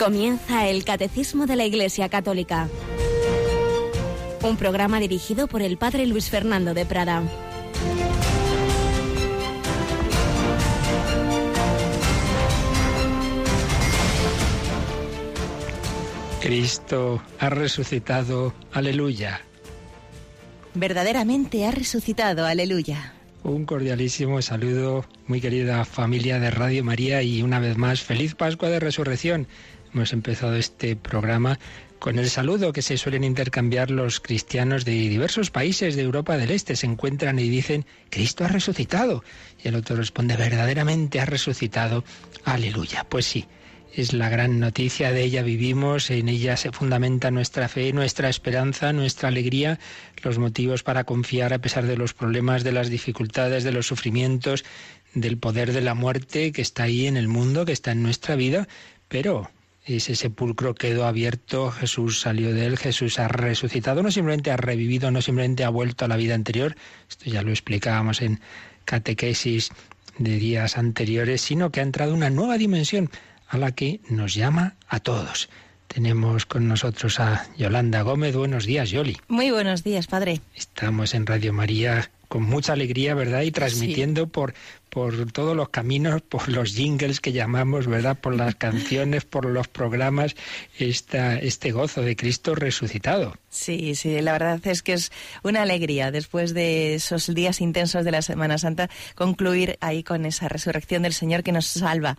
[0.00, 2.70] Comienza el Catecismo de la Iglesia Católica.
[4.42, 7.22] Un programa dirigido por el Padre Luis Fernando de Prada.
[16.40, 19.42] Cristo ha resucitado, aleluya.
[20.72, 23.12] Verdaderamente ha resucitado, aleluya.
[23.42, 28.70] Un cordialísimo saludo, muy querida familia de Radio María y una vez más, feliz Pascua
[28.70, 29.46] de Resurrección.
[29.92, 31.58] Hemos empezado este programa
[31.98, 36.50] con el saludo que se suelen intercambiar los cristianos de diversos países de Europa del
[36.50, 36.76] Este.
[36.76, 39.22] Se encuentran y dicen, Cristo ha resucitado.
[39.62, 42.04] Y el otro responde, verdaderamente ha resucitado.
[42.44, 43.04] Aleluya.
[43.08, 43.46] Pues sí,
[43.92, 48.92] es la gran noticia, de ella vivimos, en ella se fundamenta nuestra fe, nuestra esperanza,
[48.92, 49.80] nuestra alegría,
[50.22, 54.64] los motivos para confiar a pesar de los problemas, de las dificultades, de los sufrimientos,
[55.14, 58.36] del poder de la muerte que está ahí en el mundo, que está en nuestra
[58.36, 58.68] vida,
[59.08, 59.50] pero
[59.84, 65.10] ese sepulcro quedó abierto, Jesús salió de él, Jesús ha resucitado, no simplemente ha revivido,
[65.10, 66.76] no simplemente ha vuelto a la vida anterior,
[67.08, 68.40] esto ya lo explicábamos en
[68.84, 69.70] catequesis
[70.18, 73.10] de días anteriores, sino que ha entrado una nueva dimensión
[73.48, 75.48] a la que nos llama a todos.
[75.88, 78.36] Tenemos con nosotros a Yolanda Gómez.
[78.36, 79.16] Buenos días, Yoli.
[79.26, 80.40] Muy buenos días, padre.
[80.54, 83.42] Estamos en Radio María con mucha alegría, ¿verdad?
[83.42, 84.54] Y transmitiendo por,
[84.90, 88.18] por todos los caminos, por los jingles que llamamos, ¿verdad?
[88.18, 90.36] Por las canciones, por los programas,
[90.78, 93.34] esta, este gozo de Cristo resucitado.
[93.48, 98.10] Sí, sí, la verdad es que es una alegría después de esos días intensos de
[98.10, 102.18] la Semana Santa concluir ahí con esa resurrección del Señor que nos salva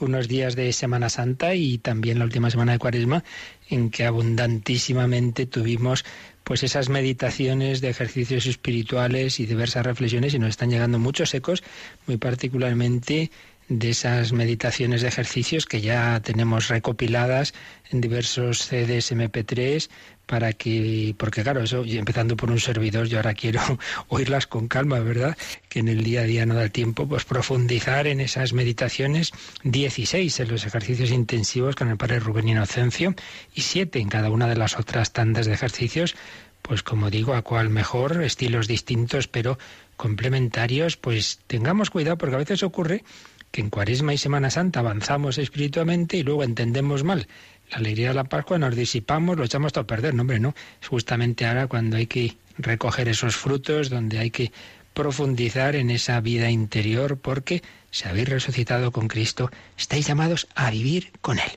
[0.00, 3.24] unos días de Semana Santa y también la última semana de Cuaresma,
[3.68, 6.04] en que abundantísimamente tuvimos
[6.42, 11.62] pues esas meditaciones de ejercicios espirituales y diversas reflexiones y nos están llegando muchos ecos,
[12.06, 13.30] muy particularmente
[13.68, 17.54] de esas meditaciones de ejercicios que ya tenemos recopiladas
[17.90, 19.88] en diversos CDs MP3
[20.26, 23.60] para que, porque claro, eso, empezando por un servidor, yo ahora quiero
[24.08, 25.36] oírlas con calma, ¿verdad?
[25.68, 29.32] Que en el día a día no da tiempo, pues profundizar en esas meditaciones,
[29.64, 33.14] 16 en los ejercicios intensivos con el padre Rubén Inocencio
[33.54, 36.14] y 7 en cada una de las otras tandas de ejercicios,
[36.62, 39.58] pues como digo, a cual mejor, estilos distintos, pero
[39.96, 43.04] complementarios, pues tengamos cuidado porque a veces ocurre
[43.50, 47.28] que en Cuaresma y Semana Santa avanzamos espiritualmente y luego entendemos mal
[47.70, 50.14] la alegría de la Pascua nos disipamos, lo echamos todo a perder.
[50.14, 50.54] No, hombre, no.
[50.80, 54.52] Es justamente ahora cuando hay que recoger esos frutos, donde hay que
[54.92, 61.10] profundizar en esa vida interior, porque si habéis resucitado con Cristo, estáis llamados a vivir
[61.20, 61.50] con Él.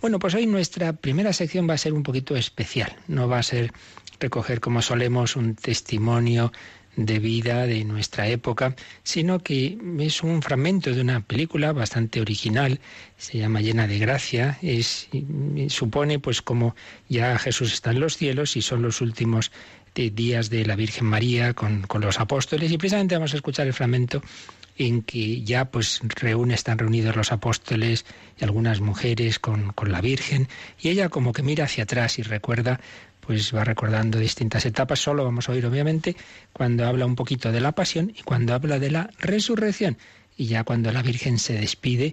[0.00, 2.94] Bueno, pues hoy nuestra primera sección va a ser un poquito especial.
[3.08, 3.72] No va a ser
[4.20, 6.52] recoger como solemos un testimonio
[6.96, 12.80] de vida de nuestra época, sino que es un fragmento de una película bastante original,
[13.16, 15.08] se llama Llena de Gracia, es,
[15.68, 16.74] supone pues como
[17.08, 19.50] ya Jesús está en los cielos y son los últimos
[19.94, 23.72] días de la Virgen María con, con los apóstoles y precisamente vamos a escuchar el
[23.72, 24.22] fragmento
[24.76, 28.04] en que ya pues reúne, están reunidos los apóstoles
[28.40, 30.48] y algunas mujeres con, con la Virgen,
[30.80, 32.80] y ella como que mira hacia atrás y recuerda
[33.26, 35.00] pues va recordando distintas etapas.
[35.00, 36.16] Solo vamos a oír, obviamente,
[36.52, 39.96] cuando habla un poquito de la pasión y cuando habla de la resurrección.
[40.36, 42.12] Y ya cuando la Virgen se despide,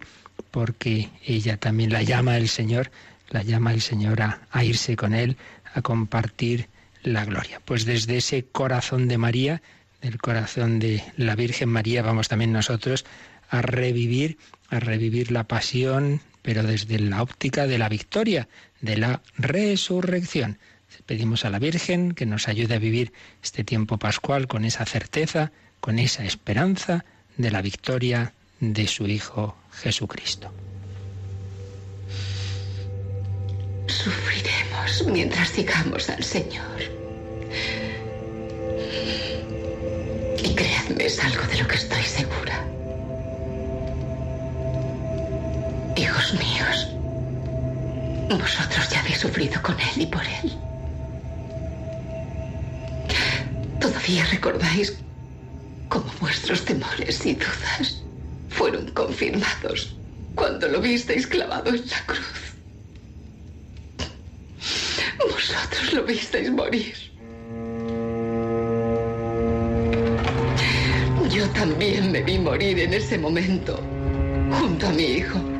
[0.51, 2.91] porque ella también la llama el Señor,
[3.29, 5.37] la llama el Señor a, a irse con Él,
[5.73, 6.67] a compartir
[7.03, 7.61] la gloria.
[7.65, 9.61] Pues desde ese corazón de María,
[10.01, 13.05] del corazón de la Virgen María, vamos también nosotros
[13.49, 14.37] a revivir,
[14.69, 18.47] a revivir la pasión, pero desde la óptica de la victoria,
[18.79, 20.57] de la resurrección.
[21.11, 23.11] Pedimos a la Virgen que nos ayude a vivir
[23.43, 25.51] este tiempo pascual con esa certeza,
[25.81, 27.03] con esa esperanza
[27.35, 30.53] de la victoria de su Hijo Jesucristo.
[33.87, 36.79] Sufriremos mientras sigamos al Señor.
[40.41, 42.65] Y creedme, es algo de lo que estoy segura.
[45.97, 46.87] Hijos míos,
[48.29, 50.70] vosotros ya habéis sufrido con Él y por Él.
[53.81, 55.01] Todavía recordáis
[55.89, 58.03] cómo vuestros temores y dudas
[58.49, 59.95] fueron confirmados
[60.35, 62.41] cuando lo visteis clavado en la cruz.
[65.19, 66.95] Vosotros lo visteis morir.
[71.31, 73.79] Yo también me vi morir en ese momento,
[74.51, 75.50] junto a mi hijo.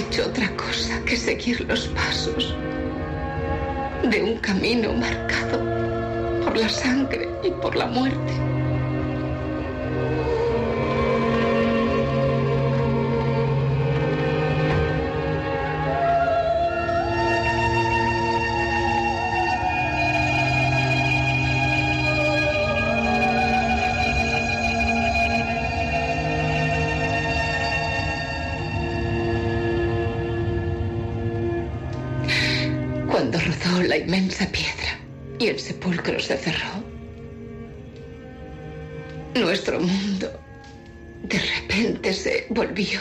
[0.00, 2.54] Hecho otra cosa que seguir los pasos
[4.02, 5.58] de un camino marcado
[6.42, 8.59] por la sangre y por la muerte.
[34.10, 34.98] Inmensa piedra
[35.38, 36.82] y el sepulcro se cerró.
[39.36, 40.28] Nuestro mundo
[41.22, 42.98] de repente se volvió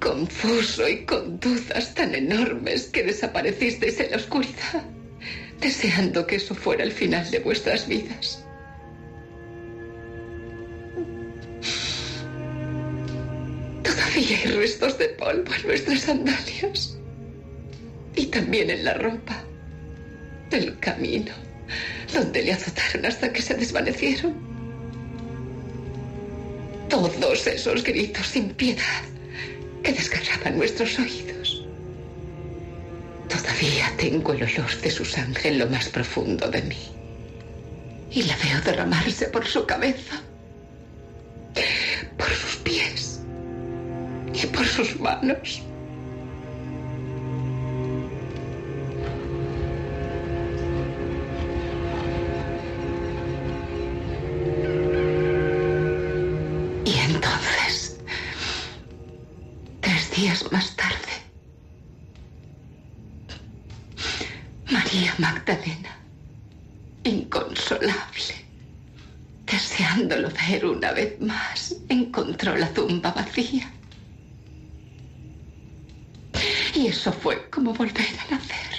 [0.00, 4.84] confuso y con dudas tan enormes que desaparecisteis en la oscuridad,
[5.62, 8.44] deseando que eso fuera el final de vuestras vidas.
[13.82, 16.98] Todavía hay restos de polvo en nuestras sandalias
[18.14, 19.44] y también en la ropa
[20.50, 21.32] el camino,
[22.12, 24.34] donde le azotaron hasta que se desvanecieron.
[26.88, 29.02] Todos esos gritos sin piedad
[29.82, 31.66] que desgarraban nuestros oídos.
[33.28, 36.78] Todavía tengo el olor de su sangre en lo más profundo de mí.
[38.10, 40.22] Y la veo derramarse por su cabeza,
[42.16, 43.20] por sus pies
[44.32, 45.62] y por sus manos.
[65.24, 65.96] Magdalena,
[67.02, 68.34] inconsolable,
[69.46, 73.72] deseándolo ver una vez más, encontró la tumba vacía.
[76.74, 78.73] Y eso fue como volver a nacer.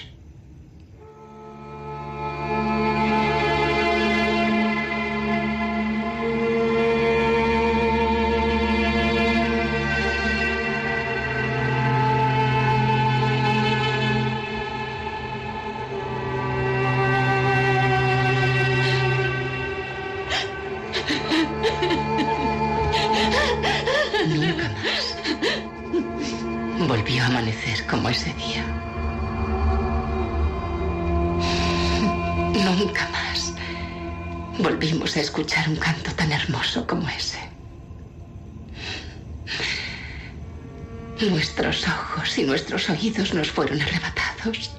[42.88, 44.72] Nuestros oídos nos fueron arrebatados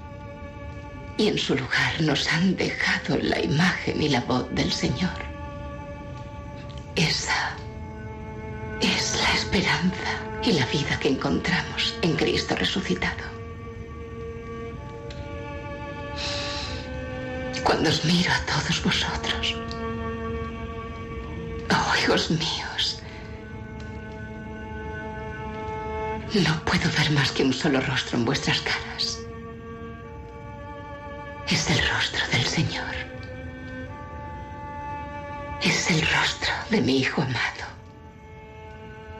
[1.17, 5.11] y en su lugar nos han dejado la imagen y la voz del Señor.
[6.95, 7.57] Esa
[8.81, 13.25] es la esperanza y la vida que encontramos en Cristo resucitado.
[17.65, 19.57] Cuando os miro a todos vosotros,
[22.03, 22.66] hijos míos.
[26.45, 29.19] No puedo ver más que un solo rostro en vuestras caras.
[31.49, 32.95] Es el rostro del Señor.
[35.63, 37.65] Es el rostro de mi Hijo amado,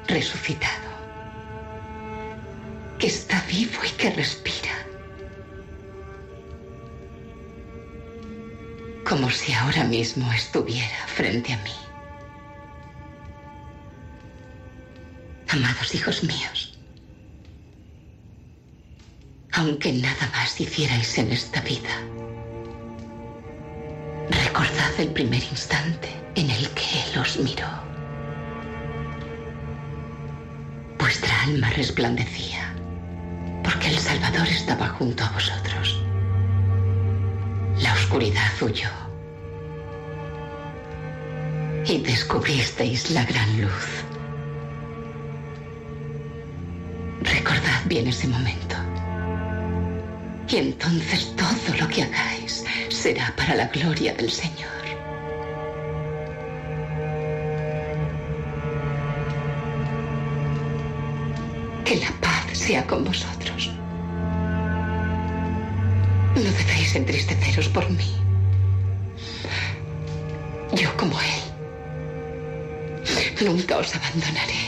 [0.09, 0.91] resucitado,
[2.99, 4.75] que está vivo y que respira.
[9.09, 11.73] Como si ahora mismo estuviera frente a mí.
[15.49, 16.76] Amados hijos míos,
[19.57, 21.89] aunque nada más hicierais en esta vida,
[24.29, 27.67] recordad el primer instante en el que Él os miró.
[30.99, 32.75] Vuestra alma resplandecía
[33.65, 36.03] porque el Salvador estaba junto a vosotros.
[37.81, 38.91] La oscuridad huyó
[41.87, 44.05] y descubristeis la gran luz.
[47.23, 48.66] Recordad bien ese momento.
[50.57, 54.71] Y entonces todo lo que hagáis será para la gloria del Señor.
[61.85, 63.71] Que la paz sea con vosotros.
[66.37, 68.17] No debéis entristeceros por mí.
[70.73, 71.43] Yo como Él.
[73.45, 74.66] Nunca os abandonaré.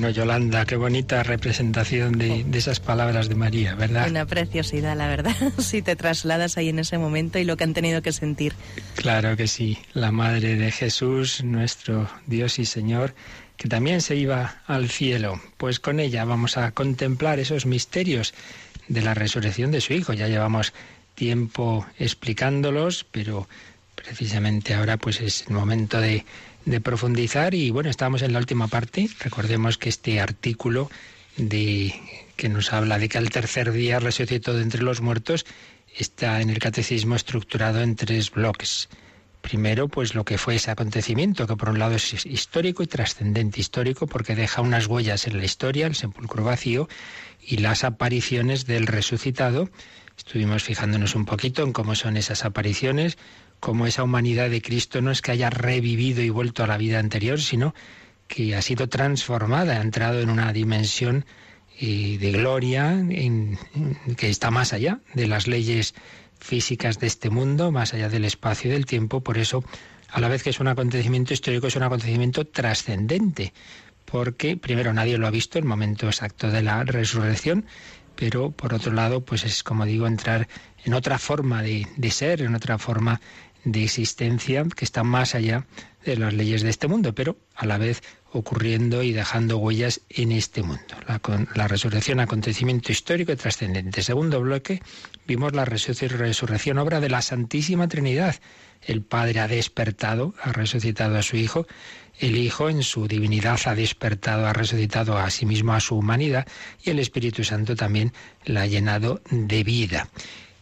[0.00, 4.08] Bueno, Yolanda, qué bonita representación de, esas palabras de María, ¿verdad?
[4.08, 7.74] Una preciosidad, la verdad, si te trasladas ahí en ese momento y lo que han
[7.74, 8.54] tenido que sentir.
[8.94, 13.14] Claro que sí, la Madre de Jesús, nuestro Dios y Señor,
[13.58, 15.38] que también se iba al cielo.
[15.58, 18.32] Pues con ella vamos a contemplar esos misterios
[18.88, 20.14] de la resurrección de su Hijo.
[20.14, 20.72] Ya llevamos
[21.14, 23.46] tiempo explicándolos, pero
[23.94, 26.24] precisamente ahora pues es el momento de
[26.64, 29.08] de profundizar y bueno, estamos en la última parte.
[29.20, 30.90] Recordemos que este artículo
[31.36, 31.94] de
[32.36, 35.46] que nos habla de que al tercer día resucitó de entre los muertos
[35.96, 38.88] está en el catecismo estructurado en tres bloques.
[39.40, 43.60] Primero, pues lo que fue ese acontecimiento, que por un lado es histórico y trascendente.
[43.60, 46.88] Histórico porque deja unas huellas en la historia, el sepulcro vacío
[47.40, 49.70] y las apariciones del resucitado.
[50.16, 53.16] Estuvimos fijándonos un poquito en cómo son esas apariciones,
[53.60, 56.98] como esa humanidad de Cristo no es que haya revivido y vuelto a la vida
[56.98, 57.74] anterior, sino
[58.26, 61.26] que ha sido transformada, ha entrado en una dimensión
[61.78, 63.04] eh, de gloria
[64.16, 65.94] que está más allá de las leyes
[66.38, 69.20] físicas de este mundo, más allá del espacio y del tiempo.
[69.20, 69.64] Por eso,
[70.10, 73.52] a la vez que es un acontecimiento histórico, es un acontecimiento trascendente,
[74.04, 77.66] porque primero nadie lo ha visto, el momento exacto de la resurrección,
[78.14, 80.48] pero por otro lado, pues es como digo, entrar
[80.84, 83.20] en otra forma de, de ser, en otra forma
[83.64, 85.66] de existencia que está más allá
[86.04, 88.02] de las leyes de este mundo, pero a la vez
[88.32, 90.82] ocurriendo y dejando huellas en este mundo.
[91.54, 94.02] La, resurrección, acontecimiento histórico y trascendente.
[94.02, 94.80] Segundo bloque,
[95.26, 98.36] vimos la resurrección, obra de la Santísima Trinidad.
[98.82, 101.66] El Padre ha despertado, ha resucitado a su Hijo,
[102.18, 106.46] el Hijo en su divinidad ha despertado, ha resucitado a sí mismo, a su humanidad,
[106.82, 108.12] y el Espíritu Santo también
[108.44, 110.08] la ha llenado de vida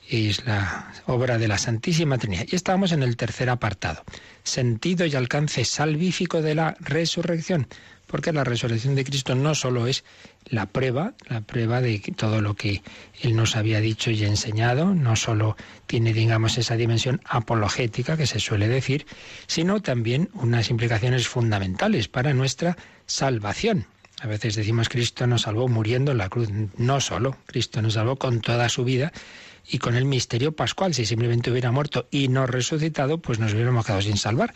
[0.09, 2.47] es la obra de la Santísima Trinidad.
[2.51, 4.05] Y estamos en el tercer apartado,
[4.43, 7.69] sentido y alcance salvífico de la resurrección,
[8.07, 10.05] porque la resurrección de Cristo no solo es
[10.47, 12.83] la prueba, la prueba de todo lo que
[13.21, 18.41] Él nos había dicho y enseñado, no solo tiene, digamos, esa dimensión apologética que se
[18.41, 19.07] suele decir,
[19.47, 23.87] sino también unas implicaciones fundamentales para nuestra salvación.
[24.21, 26.49] A veces decimos Cristo nos salvó muriendo en la cruz.
[26.77, 29.13] No solo, Cristo nos salvó con toda su vida
[29.69, 30.95] y con el misterio pascual.
[30.95, 34.55] Si simplemente hubiera muerto y no resucitado, pues nos hubiéramos quedado sin salvar.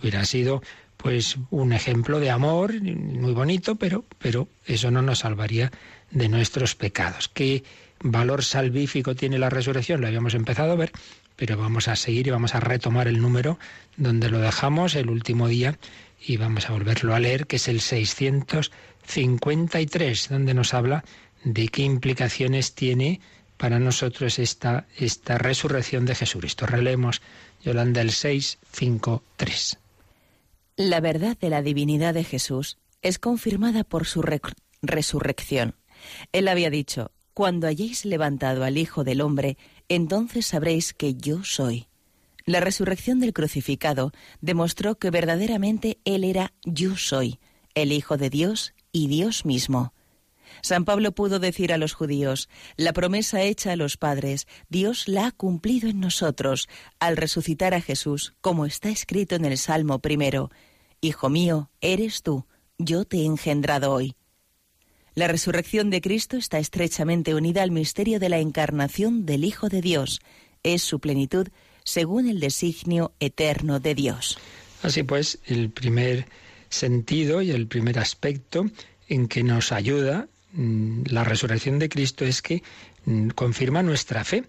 [0.00, 0.62] Hubiera sido
[0.96, 5.72] pues un ejemplo de amor muy bonito, pero, pero eso no nos salvaría
[6.10, 7.28] de nuestros pecados.
[7.28, 7.64] ¿Qué
[8.00, 10.00] valor salvífico tiene la resurrección?
[10.00, 10.92] Lo habíamos empezado a ver,
[11.34, 13.58] pero vamos a seguir y vamos a retomar el número
[13.96, 15.76] donde lo dejamos el último día
[16.24, 21.02] y vamos a volverlo a leer, que es el 653, donde nos habla
[21.42, 23.20] de qué implicaciones tiene
[23.62, 26.66] para nosotros esta, esta resurrección de Jesucristo.
[26.66, 27.22] Relemos
[27.62, 29.78] Yolanda el 6, 5, 3.
[30.74, 34.20] La verdad de la divinidad de Jesús es confirmada por su
[34.82, 35.76] resurrección.
[36.32, 39.56] Él había dicho, Cuando hayáis levantado al Hijo del Hombre,
[39.88, 41.86] entonces sabréis que yo soy.
[42.44, 47.38] La resurrección del crucificado demostró que verdaderamente Él era yo soy,
[47.76, 49.94] el Hijo de Dios y Dios mismo.
[50.60, 55.26] San Pablo pudo decir a los judíos, la promesa hecha a los padres, Dios la
[55.26, 56.68] ha cumplido en nosotros
[57.00, 60.50] al resucitar a Jesús, como está escrito en el Salmo primero,
[61.00, 62.46] Hijo mío, eres tú,
[62.78, 64.14] yo te he engendrado hoy.
[65.14, 69.82] La resurrección de Cristo está estrechamente unida al misterio de la encarnación del Hijo de
[69.82, 70.20] Dios.
[70.62, 71.48] Es su plenitud
[71.84, 74.38] según el designio eterno de Dios.
[74.82, 76.26] Así pues, el primer
[76.68, 78.70] sentido y el primer aspecto
[79.08, 82.62] en que nos ayuda la resurrección de Cristo es que
[83.04, 84.44] mm, confirma nuestra fe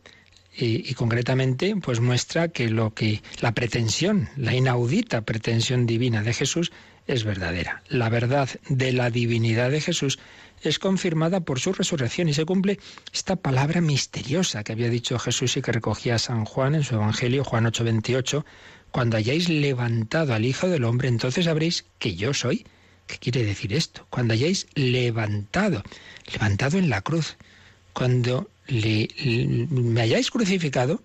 [0.55, 6.33] y, y, concretamente pues muestra que lo que la pretensión, la inaudita pretensión divina de
[6.33, 6.71] Jesús
[7.07, 7.83] es verdadera.
[7.87, 10.19] La verdad de la divinidad de Jesús
[10.61, 12.79] es confirmada por su resurrección y se cumple
[13.13, 17.43] esta palabra misteriosa que había dicho Jesús y que recogía San Juan en su Evangelio,
[17.43, 18.45] Juan 8:28,
[18.91, 22.65] cuando hayáis levantado al Hijo del Hombre, entonces sabréis que yo soy.
[23.07, 24.05] ¿Qué quiere decir esto?
[24.09, 25.83] Cuando hayáis levantado,
[26.31, 27.37] levantado en la cruz,
[27.93, 31.01] cuando me hayáis crucificado,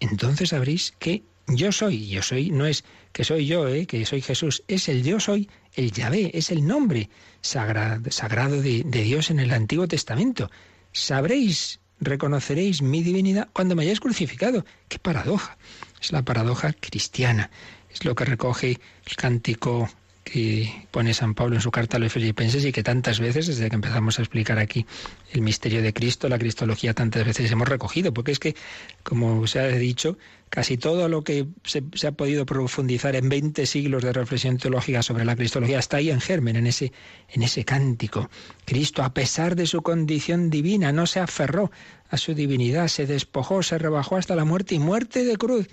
[0.00, 2.08] entonces sabréis que yo soy.
[2.08, 3.86] Yo soy no es que soy yo, ¿eh?
[3.86, 7.10] que soy Jesús, es el yo soy, el Yahvé, es el nombre
[7.42, 10.50] sagrado, de Dios en el Antiguo Testamento.
[10.92, 14.64] Sabréis, reconoceréis mi divinidad cuando me hayáis crucificado.
[14.88, 15.56] ¡Qué paradoja!
[16.00, 17.50] Es la paradoja cristiana.
[17.92, 19.88] Es lo que recoge el cántico
[20.24, 23.68] que pone San Pablo en su carta a los filipenses y que tantas veces, desde
[23.68, 24.86] que empezamos a explicar aquí
[25.30, 28.56] el misterio de Cristo, la cristología, tantas veces hemos recogido, porque es que,
[29.02, 30.16] como se ha dicho,
[30.48, 35.02] casi todo lo que se, se ha podido profundizar en 20 siglos de reflexión teológica
[35.02, 36.92] sobre la cristología está ahí en germen, en ese,
[37.28, 38.30] en ese cántico.
[38.64, 41.70] Cristo, a pesar de su condición divina, no se aferró
[42.08, 45.68] a su divinidad, se despojó, se rebajó hasta la muerte y muerte de cruz.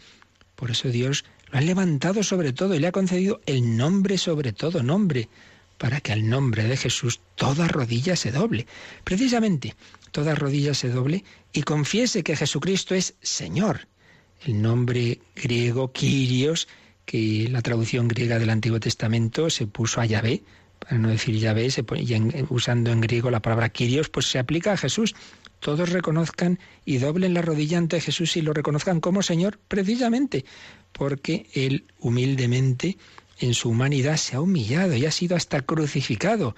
[0.55, 4.53] Por eso Dios lo ha levantado sobre todo y le ha concedido el nombre sobre
[4.53, 5.29] todo nombre,
[5.77, 8.67] para que al nombre de Jesús toda rodilla se doble.
[9.03, 9.75] Precisamente,
[10.11, 13.87] toda rodilla se doble y confiese que Jesucristo es Señor.
[14.45, 16.67] El nombre griego Kyrios,
[17.05, 20.43] que la traducción griega del Antiguo Testamento se puso a Yahvé,
[20.79, 21.85] para no decir Yahvé, se
[22.49, 25.15] usando en griego la palabra Kyrios, pues se aplica a Jesús
[25.61, 30.43] todos reconozcan y doblen la rodilla ante Jesús y lo reconozcan como Señor, precisamente
[30.91, 32.97] porque Él humildemente
[33.39, 36.55] en su humanidad se ha humillado y ha sido hasta crucificado.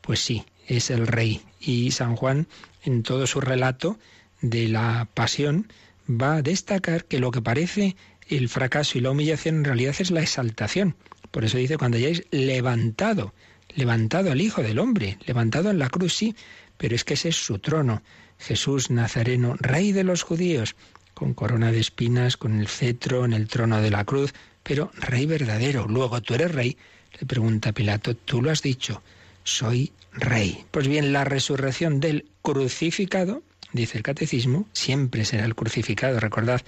[0.00, 1.40] Pues sí, es el Rey.
[1.60, 2.48] Y San Juan,
[2.84, 3.98] en todo su relato
[4.40, 5.68] de la pasión,
[6.08, 7.96] va a destacar que lo que parece
[8.28, 10.96] el fracaso y la humillación en realidad es la exaltación.
[11.30, 13.34] Por eso dice, cuando hayáis levantado,
[13.74, 16.34] levantado al Hijo del Hombre, levantado en la cruz, sí,
[16.76, 18.02] pero es que ese es su trono.
[18.42, 20.74] Jesús Nazareno, Rey de los judíos,
[21.14, 25.26] con corona de espinas, con el cetro en el trono de la cruz, pero Rey
[25.26, 25.86] verdadero.
[25.86, 26.76] Luego tú eres Rey,
[27.20, 29.02] le pregunta Pilato, tú lo has dicho,
[29.44, 30.64] soy Rey.
[30.72, 36.18] Pues bien, la resurrección del crucificado, dice el catecismo, siempre será el crucificado.
[36.18, 36.62] Recordad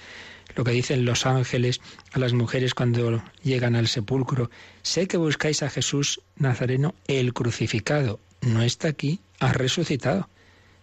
[0.55, 1.81] lo que dicen los ángeles
[2.13, 4.49] a las mujeres cuando llegan al sepulcro.
[4.81, 8.19] Sé que buscáis a Jesús Nazareno, el crucificado.
[8.41, 10.29] No está aquí, ha resucitado.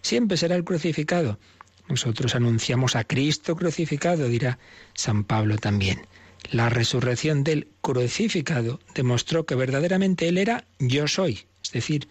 [0.02, 1.38] Siempre será el crucificado.
[1.88, 4.58] Nosotros anunciamos a Cristo crucificado, dirá
[4.94, 6.06] San Pablo también.
[6.50, 12.08] La resurrección del crucificado demostró que verdaderamente Él era yo soy, es decir,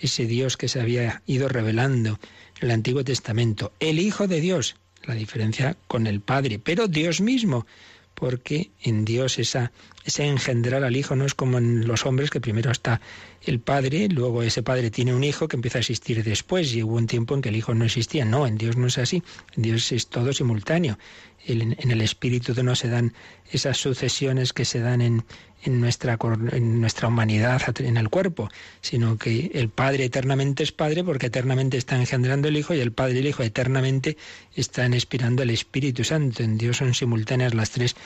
[0.00, 2.18] ese Dios que se había ido revelando
[2.60, 7.20] en el Antiguo Testamento, el Hijo de Dios, la diferencia con el Padre, pero Dios
[7.20, 7.66] mismo,
[8.14, 9.72] porque en Dios esa,
[10.04, 13.00] ese engendrar al Hijo no es como en los hombres, que primero está
[13.44, 16.96] el Padre, luego ese Padre tiene un Hijo que empieza a existir después, y hubo
[16.96, 18.24] un tiempo en que el Hijo no existía.
[18.24, 19.22] No, en Dios no es así,
[19.56, 20.98] en Dios es todo simultáneo.
[21.44, 23.14] En el Espíritu no se dan
[23.50, 25.24] esas sucesiones que se dan en,
[25.64, 26.16] en, nuestra,
[26.52, 28.48] en nuestra humanidad, en el cuerpo,
[28.80, 32.92] sino que el Padre eternamente es Padre porque eternamente está engendrando el Hijo y el
[32.92, 34.16] Padre y el Hijo eternamente
[34.54, 36.44] están inspirando el Espíritu Santo.
[36.44, 37.96] En Dios son simultáneas las tres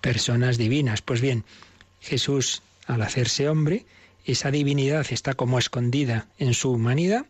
[0.00, 1.02] personas divinas.
[1.02, 1.44] Pues bien,
[2.00, 3.86] Jesús, al hacerse hombre,
[4.30, 7.26] esa divinidad está como escondida en su humanidad,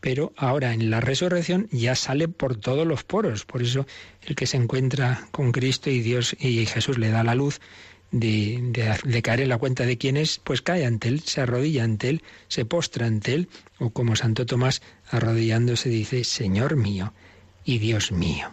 [0.00, 3.44] pero ahora en la resurrección ya sale por todos los poros.
[3.44, 3.86] Por eso
[4.22, 7.60] el que se encuentra con Cristo y Dios y Jesús le da la luz
[8.10, 11.84] de, de, caer en la cuenta de quién es, pues cae ante él, se arrodilla
[11.84, 14.80] ante él, se postra ante él, o como Santo Tomás
[15.10, 17.12] arrodillándose dice, Señor mío
[17.64, 18.50] y Dios mío.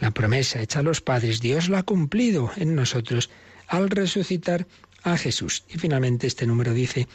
[0.00, 3.30] La promesa hecha a los padres, Dios la ha cumplido en nosotros
[3.66, 4.66] al resucitar
[5.02, 5.64] a Jesús.
[5.68, 7.08] Y finalmente este número dice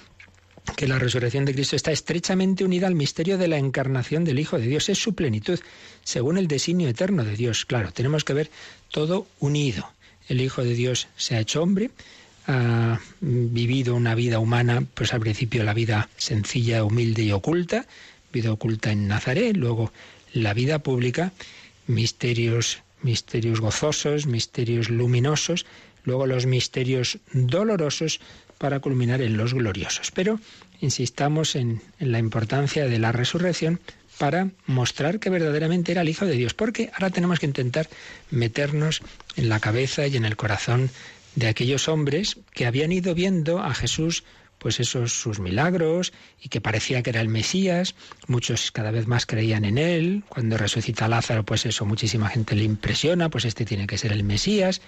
[0.75, 4.57] que la resurrección de Cristo está estrechamente unida al misterio de la encarnación del Hijo
[4.57, 4.89] de Dios.
[4.89, 5.59] Es su plenitud,
[6.03, 7.65] según el designio eterno de Dios.
[7.65, 8.51] Claro, tenemos que ver
[8.91, 9.89] todo unido.
[10.27, 11.91] El Hijo de Dios se ha hecho hombre,
[12.47, 17.85] ha vivido una vida humana, pues al principio la vida sencilla, humilde y oculta,
[18.33, 19.91] vida oculta en Nazaret, luego
[20.33, 21.31] la vida pública,
[21.87, 25.65] misterios, misterios gozosos, misterios luminosos,
[26.03, 28.19] luego los misterios dolorosos
[28.65, 30.09] para culminar en los gloriosos.
[30.09, 30.39] Pero
[30.81, 33.79] insistamos en, en la importancia de la resurrección
[34.17, 37.87] para mostrar que verdaderamente era el Hijo de Dios, porque ahora tenemos que intentar
[38.31, 39.03] meternos
[39.35, 40.89] en la cabeza y en el corazón
[41.35, 44.23] de aquellos hombres que habían ido viendo a Jesús
[44.57, 47.93] pues esos sus milagros y que parecía que era el Mesías,
[48.25, 52.63] muchos cada vez más creían en él, cuando resucita Lázaro pues eso muchísima gente le
[52.63, 54.81] impresiona, pues este tiene que ser el Mesías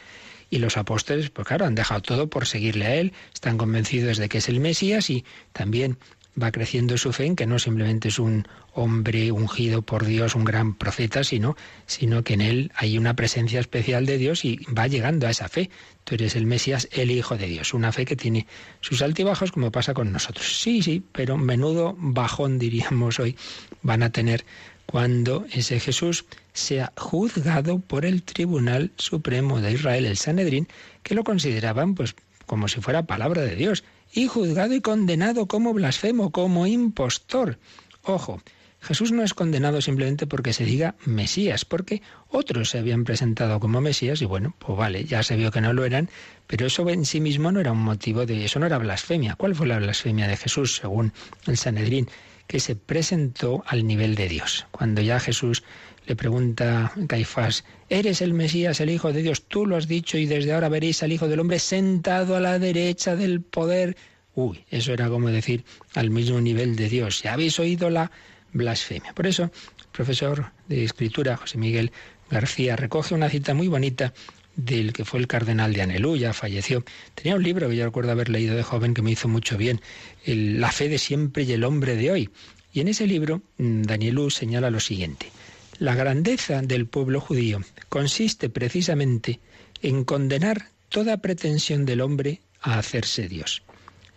[0.50, 4.30] y los apóstoles pues claro han dejado todo por seguirle a él, están convencidos de
[4.30, 5.98] que es el Mesías y también
[6.42, 10.44] va creciendo su fe en que no simplemente es un hombre ungido por Dios, un
[10.44, 11.56] gran profeta, sino,
[11.88, 15.50] sino que en él hay una presencia especial de Dios y va llegando a esa
[15.50, 15.72] fe.
[16.04, 17.74] Tú eres el Mesías, el Hijo de Dios.
[17.74, 18.46] Una fe que tiene
[18.82, 20.62] sus altibajos como pasa con nosotros.
[20.62, 23.36] Sí, sí, pero menudo bajón, diríamos hoy,
[23.82, 24.46] van a tener
[24.88, 30.68] cuando ese Jesús sea juzgado por el Tribunal Supremo de Israel, el Sanedrín,
[31.04, 35.74] que lo consideraban pues como si fuera palabra de Dios y juzgado y condenado como
[35.74, 37.60] blasfemo, como impostor.
[38.04, 38.42] Ojo,
[38.80, 43.82] Jesús no es condenado simplemente porque se diga Mesías, porque otros se habían presentado como
[43.82, 46.10] Mesías y bueno, pues vale, ya se vio que no lo eran,
[46.48, 49.36] pero eso en sí mismo no era un motivo de eso, no era blasfemia.
[49.36, 51.12] ¿Cuál fue la blasfemia de Jesús según
[51.48, 52.08] el Sanedrín?
[52.48, 54.66] Que se presentó al nivel de Dios.
[54.72, 55.64] Cuando ya Jesús
[56.06, 59.44] le pregunta Caifás, ¿eres el Mesías, el Hijo de Dios?
[59.44, 62.58] Tú lo has dicho y desde ahora veréis al Hijo del Hombre sentado a la
[62.60, 63.98] derecha del poder.
[64.34, 67.22] Uy, eso era como decir al mismo nivel de Dios.
[67.24, 68.12] Ya habéis oído la
[68.54, 69.14] blasfemia.
[69.14, 71.92] Por eso, el profesor de escritura, José Miguel
[72.30, 74.14] García, recoge una cita muy bonita
[74.58, 76.84] del que fue el cardenal de Anelú, ya falleció.
[77.16, 79.80] Tenía un libro que yo recuerdo haber leído de joven que me hizo mucho bien,
[80.26, 82.30] La fe de siempre y el hombre de hoy.
[82.74, 85.32] Y en ese libro, mm, Danielú señala lo siguiente.
[85.80, 89.40] La grandeza del pueblo judío consiste precisamente
[89.82, 93.62] en condenar toda pretensión del hombre a hacerse Dios.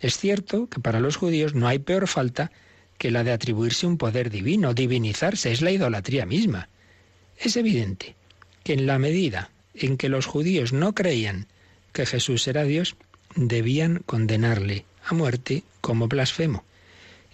[0.00, 2.50] Es cierto que para los judíos no hay peor falta
[2.96, 6.68] que la de atribuirse un poder divino, divinizarse, es la idolatría misma.
[7.38, 8.14] Es evidente
[8.64, 11.46] que en la medida en que los judíos no creían
[11.92, 12.96] que Jesús era Dios,
[13.34, 16.64] debían condenarle a muerte como blasfemo.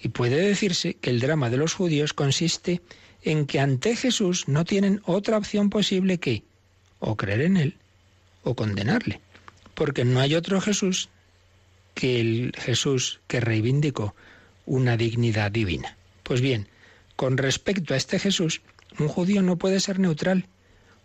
[0.03, 2.81] Y puede decirse que el drama de los judíos consiste
[3.23, 6.43] en que ante Jesús no tienen otra opción posible que
[7.01, 7.77] o creer en Él
[8.43, 9.21] o condenarle,
[9.75, 11.09] porque no hay otro Jesús
[11.95, 14.15] que el Jesús que reivindicó
[14.67, 15.97] una dignidad divina.
[16.23, 16.69] Pues bien,
[17.17, 18.61] con respecto a este Jesús,
[18.99, 20.47] un judío no puede ser neutral.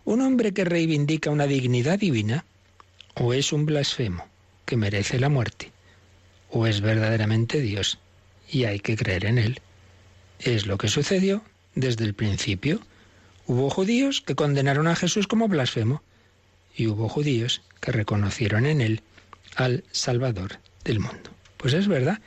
[0.04, 2.44] Un hombre que reivindica una dignidad divina
[3.14, 4.26] o es un blasfemo
[4.64, 5.70] que merece la muerte,
[6.50, 7.98] o es verdaderamente Dios
[8.50, 9.60] y hay que creer en Él.
[10.40, 11.42] Es lo que sucedió
[11.74, 12.80] desde el principio.
[13.46, 16.02] Hubo judíos que condenaron a Jesús como blasfemo
[16.76, 19.02] y hubo judíos que reconocieron en él
[19.56, 21.30] al Salvador del mundo.
[21.56, 22.20] Pues es verdad.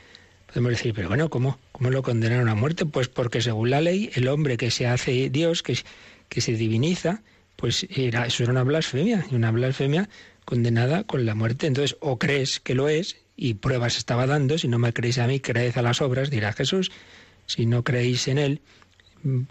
[0.46, 2.86] Podemos decir, pero bueno, ¿cómo, cómo lo condenaron a muerte?
[2.86, 5.78] Pues porque según la ley, el hombre que se hace Dios, que,
[6.28, 7.22] que se diviniza,
[7.56, 10.08] pues era, eso era una blasfemia, y una blasfemia
[10.44, 11.66] condenada con la muerte.
[11.66, 15.26] Entonces, o crees que lo es, y pruebas estaba dando, si no me creéis a
[15.26, 16.90] mí, creed a las obras, dirá Jesús,
[17.46, 18.60] si no creéis en él,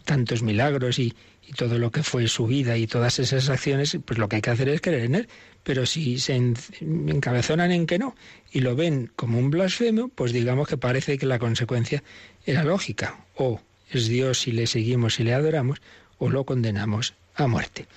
[0.06, 1.14] tantos milagros y,
[1.58, 4.50] todo lo que fue su vida y todas esas acciones, pues lo que hay que
[4.50, 5.28] hacer es creer en él.
[5.62, 6.34] Pero si se
[6.82, 8.16] encabezonan en que no
[8.52, 12.02] y lo ven como un blasfemo, pues digamos que parece que la consecuencia
[12.48, 13.20] era lógica.
[13.36, 15.84] O es Dios y le seguimos y le adoramos,
[16.18, 17.88] o lo condenamos a muerte.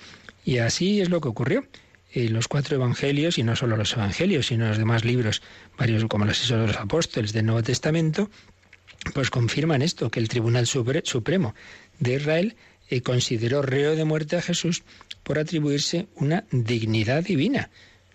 [0.45, 1.65] Y así es lo que ocurrió.
[2.11, 5.43] En los cuatro evangelios, y no solo los evangelios, sino los demás libros,
[5.77, 8.31] varios como los de los apóstoles del Nuevo Testamento,
[9.13, 11.53] pues confirman esto, que el Tribunal Supremo
[11.99, 12.55] de Israel
[12.89, 14.83] eh, consideró reo de muerte a Jesús
[15.23, 17.69] por atribuirse una dignidad divina.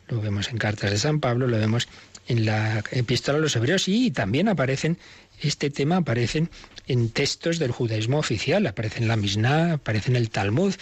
[0.09, 1.89] Lo vemos en cartas de San Pablo, lo vemos
[2.27, 4.99] en la epístola a los hebreos y también aparecen,
[5.41, 6.51] este tema aparecen
[6.87, 10.75] en textos del judaísmo oficial, aparece en la Mishnah, aparece en el Talmud,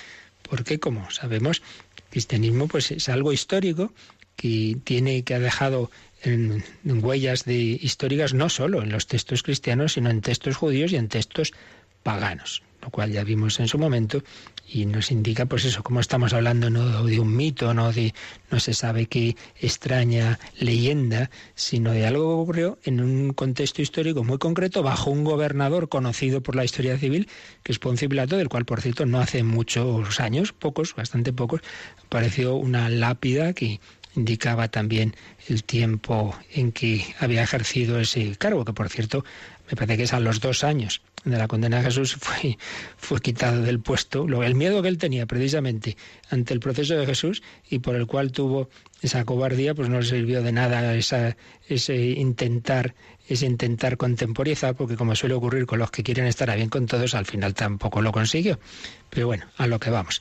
[0.52, 1.62] porque como sabemos,
[1.96, 3.90] el cristianismo pues es algo histórico
[4.36, 5.90] que tiene que ha dejado
[6.84, 11.08] huellas de, históricas no solo en los textos cristianos, sino en textos judíos y en
[11.08, 11.54] textos
[12.02, 14.22] paganos, lo cual ya vimos en su momento
[14.72, 18.14] y nos indica pues eso, como estamos hablando no de un mito, no de
[18.50, 24.24] no se sabe qué extraña leyenda, sino de algo que ocurrió en un contexto histórico
[24.24, 27.28] muy concreto bajo un gobernador conocido por la historia civil,
[27.62, 31.60] que es Poncio del cual por cierto no hace muchos años, pocos, bastante pocos,
[32.04, 33.80] apareció una lápida que
[34.14, 35.14] indicaba también
[35.48, 39.24] el tiempo en que había ejercido ese cargo, que por cierto
[39.72, 42.58] me parece que es a los dos años de la condena de Jesús fue,
[42.98, 45.96] fue quitado del puesto, el miedo que él tenía precisamente
[46.28, 48.68] ante el proceso de Jesús y por el cual tuvo
[49.00, 52.94] esa cobardía, pues no le sirvió de nada esa, ese intentar
[53.28, 56.86] ese intentar contemporizar, porque como suele ocurrir con los que quieren estar a bien con
[56.86, 58.58] todos, al final tampoco lo consiguió.
[59.08, 60.20] Pero bueno, a lo que vamos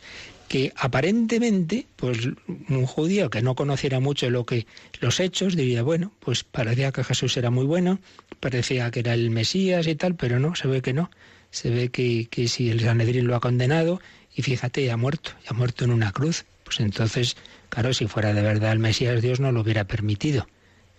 [0.52, 2.28] que aparentemente, pues
[2.68, 4.68] un judío que no conociera mucho lo que
[5.00, 8.02] los hechos diría, bueno, pues parecía que Jesús era muy bueno,
[8.42, 11.10] parecía que era el Mesías y tal, pero no, se ve que no.
[11.52, 14.02] Se ve que, que si el Sanedrín lo ha condenado,
[14.36, 17.38] y fíjate, ya ha muerto, ya ha muerto en una cruz, pues entonces,
[17.70, 20.50] claro, si fuera de verdad el Mesías, Dios no lo hubiera permitido.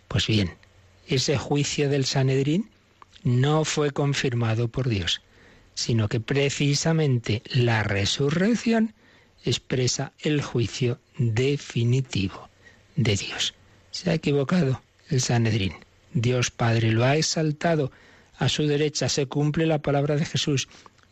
[0.09, 0.55] Pues bien,
[1.09, 2.71] ese juicio del Sanedrín
[3.23, 5.21] no fue confirmado por Dios,
[5.75, 8.95] sino que precisamente la resurrección
[9.45, 12.49] expresa el juicio definitivo
[12.97, 13.55] de Dios.
[13.91, 15.75] Se ha equivocado el Sanedrín.
[16.15, 17.91] Dios Padre lo ha exaltado.
[18.39, 20.69] A su derecha se cumple la palabra de Jesús.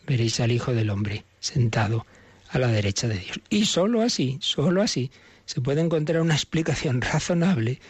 [0.07, 2.07] Veréis al Hijo del Hombre sentado
[2.51, 3.41] a la derecha de Dios.
[3.49, 5.11] Y sólo así, sólo así,
[5.47, 7.81] se puede encontrar una explicación razonable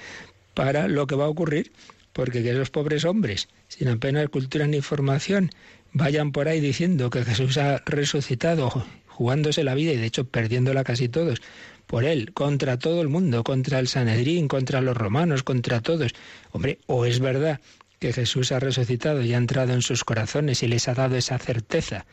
[0.54, 1.72] para lo que va a ocurrir,
[2.12, 5.50] porque que esos pobres hombres, sin apenas cultura ni formación,
[5.92, 8.84] vayan por ahí diciendo que Jesús ha resucitado
[9.20, 11.42] jugándose la vida y de hecho perdiéndola casi todos
[11.86, 16.14] por él, contra todo el mundo, contra el Sanedrín, contra los romanos, contra todos.
[16.52, 17.60] Hombre, o es verdad
[17.98, 21.38] que Jesús ha resucitado y ha entrado en sus corazones y les ha dado esa
[21.38, 22.06] certeza,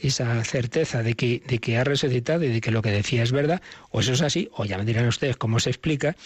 [0.00, 3.32] esa certeza de que, de que ha resucitado y de que lo que decía es
[3.32, 6.16] verdad, o eso es así, o ya me dirán ustedes cómo se explica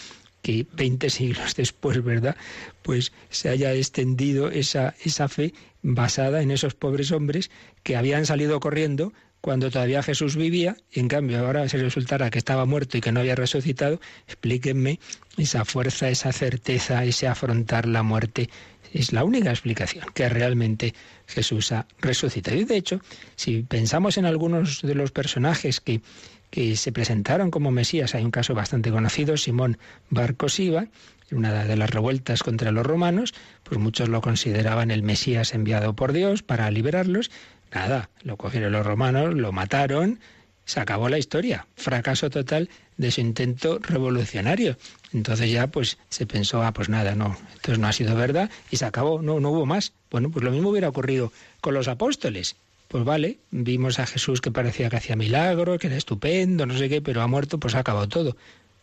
[0.41, 2.37] que 20 siglos después, ¿verdad?
[2.81, 7.51] Pues se haya extendido esa, esa fe basada en esos pobres hombres
[7.83, 12.37] que habían salido corriendo cuando todavía Jesús vivía, y en cambio ahora se resultara que
[12.37, 14.99] estaba muerto y que no había resucitado, explíquenme
[15.37, 18.49] esa fuerza, esa certeza, ese afrontar la muerte.
[18.93, 20.93] Es la única explicación, que realmente
[21.27, 22.57] Jesús ha resucitado.
[22.57, 23.01] Y de hecho,
[23.35, 26.01] si pensamos en algunos de los personajes que,
[26.49, 29.77] que se presentaron como Mesías, hay un caso bastante conocido, Simón
[30.09, 30.87] Barcosiva,
[31.31, 36.13] una de las revueltas contra los romanos, pues muchos lo consideraban el Mesías enviado por
[36.13, 37.29] Dios para liberarlos,
[37.73, 40.19] Nada, lo cogieron los romanos, lo mataron,
[40.65, 41.67] se acabó la historia.
[41.75, 44.77] Fracaso total de su intento revolucionario.
[45.13, 48.77] Entonces ya pues se pensó, ah, pues nada, no, entonces no ha sido verdad y
[48.77, 49.93] se acabó, no, no hubo más.
[50.11, 52.55] Bueno, pues lo mismo hubiera ocurrido con los apóstoles.
[52.87, 56.89] Pues vale, vimos a Jesús que parecía que hacía milagros, que era estupendo, no sé
[56.89, 58.35] qué, pero ha muerto, pues ha acabado todo.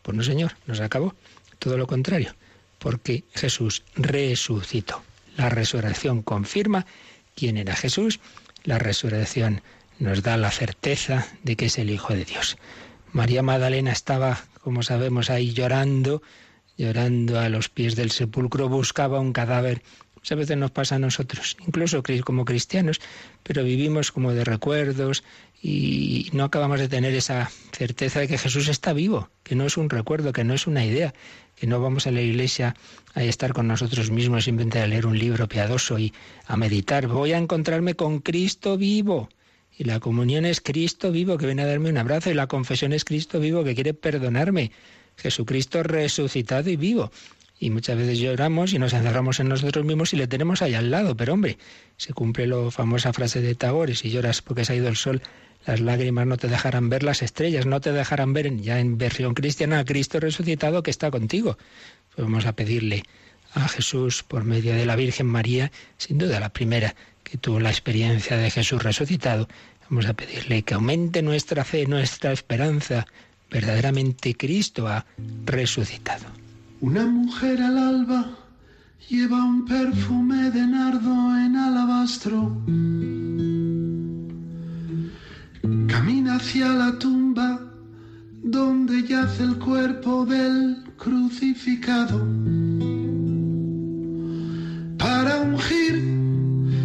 [0.03, 1.15] Pues no, señor, no se acabó.
[1.59, 2.35] Todo lo contrario,
[2.79, 5.03] porque Jesús resucitó.
[5.37, 6.87] La resurrección confirma
[7.35, 8.21] quién era Jesús
[8.67, 9.63] la resurrección
[9.99, 12.59] nos da la certeza de que es el Hijo de Dios.
[13.13, 16.23] María Magdalena estaba, como sabemos, ahí llorando,
[16.77, 19.83] llorando a los pies del sepulcro, buscaba un cadáver.
[20.17, 23.01] Muchas veces nos pasa a nosotros, incluso como cristianos,
[23.43, 25.23] pero vivimos como de recuerdos
[25.63, 29.77] y no acabamos de tener esa certeza de que Jesús está vivo, que no es
[29.77, 31.15] un recuerdo, que no es una idea,
[31.57, 32.77] que no vamos a la iglesia
[33.15, 36.13] a estar con nosotros mismos, simplemente a leer un libro piadoso y
[36.47, 37.09] a meditar.
[37.09, 39.29] Voy a encontrarme con Cristo vivo.
[39.79, 42.93] Y la comunión es Cristo vivo que viene a darme un abrazo y la confesión
[42.93, 44.71] es Cristo vivo que quiere perdonarme.
[45.17, 47.11] Jesucristo resucitado y vivo.
[47.59, 50.91] Y muchas veces lloramos y nos encerramos en nosotros mismos y le tenemos ahí al
[50.91, 51.17] lado.
[51.17, 51.57] Pero hombre,
[51.97, 55.23] se cumple la famosa frase de Tagore, si lloras porque se ha ido el sol,
[55.67, 59.35] las lágrimas no te dejarán ver las estrellas, no te dejarán ver ya en versión
[59.35, 61.59] cristiana a Cristo resucitado que está contigo.
[62.17, 63.03] Vamos a pedirle
[63.53, 67.71] a Jesús por medio de la Virgen María, sin duda la primera que tuvo la
[67.71, 69.49] experiencia de Jesús resucitado.
[69.91, 73.07] Vamos a pedirle que aumente nuestra fe, nuestra esperanza.
[73.51, 75.05] Verdaderamente Cristo ha
[75.45, 76.27] resucitado.
[76.81, 78.39] Una mujer al alba
[79.09, 82.57] lleva un perfume de nardo en alabastro
[86.37, 87.59] hacia la tumba
[88.43, 92.19] donde yace el cuerpo del crucificado
[94.99, 95.95] para ungir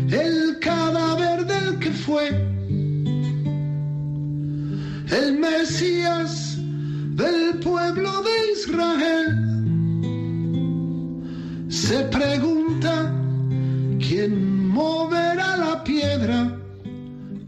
[0.09, 2.29] el cadáver del que fue
[5.19, 6.57] el Mesías
[7.21, 9.27] del pueblo de Israel.
[11.67, 13.13] Se pregunta
[13.99, 16.60] quién moverá la piedra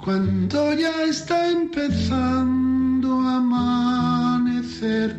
[0.03, 5.15] cuando ya está empezando a amanecer.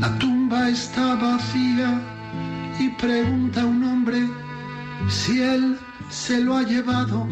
[0.00, 1.98] La tumba está vacía
[2.78, 4.28] y pregunta a un hombre
[5.08, 5.78] si él
[6.10, 7.26] se lo ha llevado.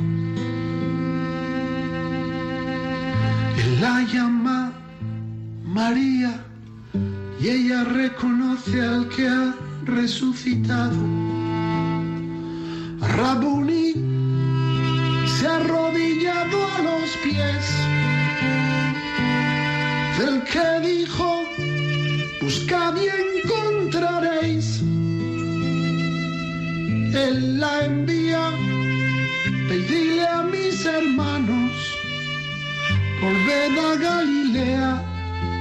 [3.59, 4.73] Él la llama
[5.67, 6.33] María
[7.39, 11.36] y ella reconoce al que ha resucitado.
[13.17, 13.95] Rabuni
[15.27, 17.65] se ha arrodillado a los pies
[20.19, 21.43] del que dijo,
[22.43, 24.83] buscad y encontraréis.
[27.25, 28.51] Él la envía,
[29.69, 31.73] pedile a mis hermanos,
[33.23, 35.03] volved a Galilea,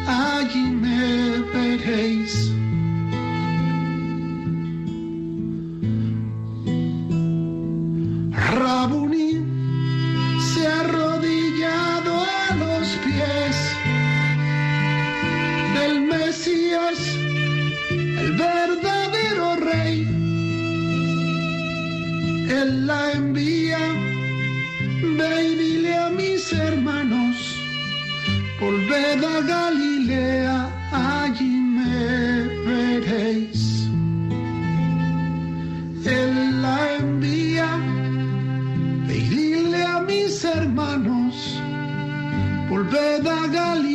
[0.08, 2.52] allí me veréis.
[22.50, 23.80] Él la envía,
[25.18, 27.36] ve y dile a mis hermanos,
[28.60, 33.88] volved a Galilea, allí me veréis.
[36.06, 37.68] Él la envía,
[39.08, 41.60] ve y dile a mis hermanos,
[42.70, 43.95] volved a Galilea,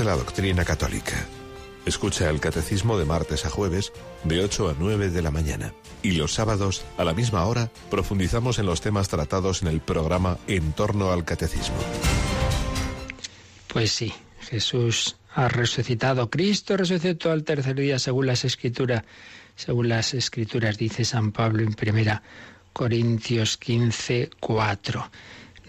[0.00, 1.26] La doctrina católica.
[1.84, 3.92] Escucha el catecismo de martes a jueves
[4.24, 5.74] de 8 a 9 de la mañana.
[6.02, 10.38] Y los sábados, a la misma hora, profundizamos en los temas tratados en el programa
[10.48, 11.76] En torno al catecismo.
[13.68, 16.30] Pues sí, Jesús ha resucitado.
[16.30, 19.04] Cristo resucitó al tercer día según las escrituras.
[19.54, 22.22] Según las escrituras dice San Pablo en primera
[22.72, 25.10] Corintios 15, 4.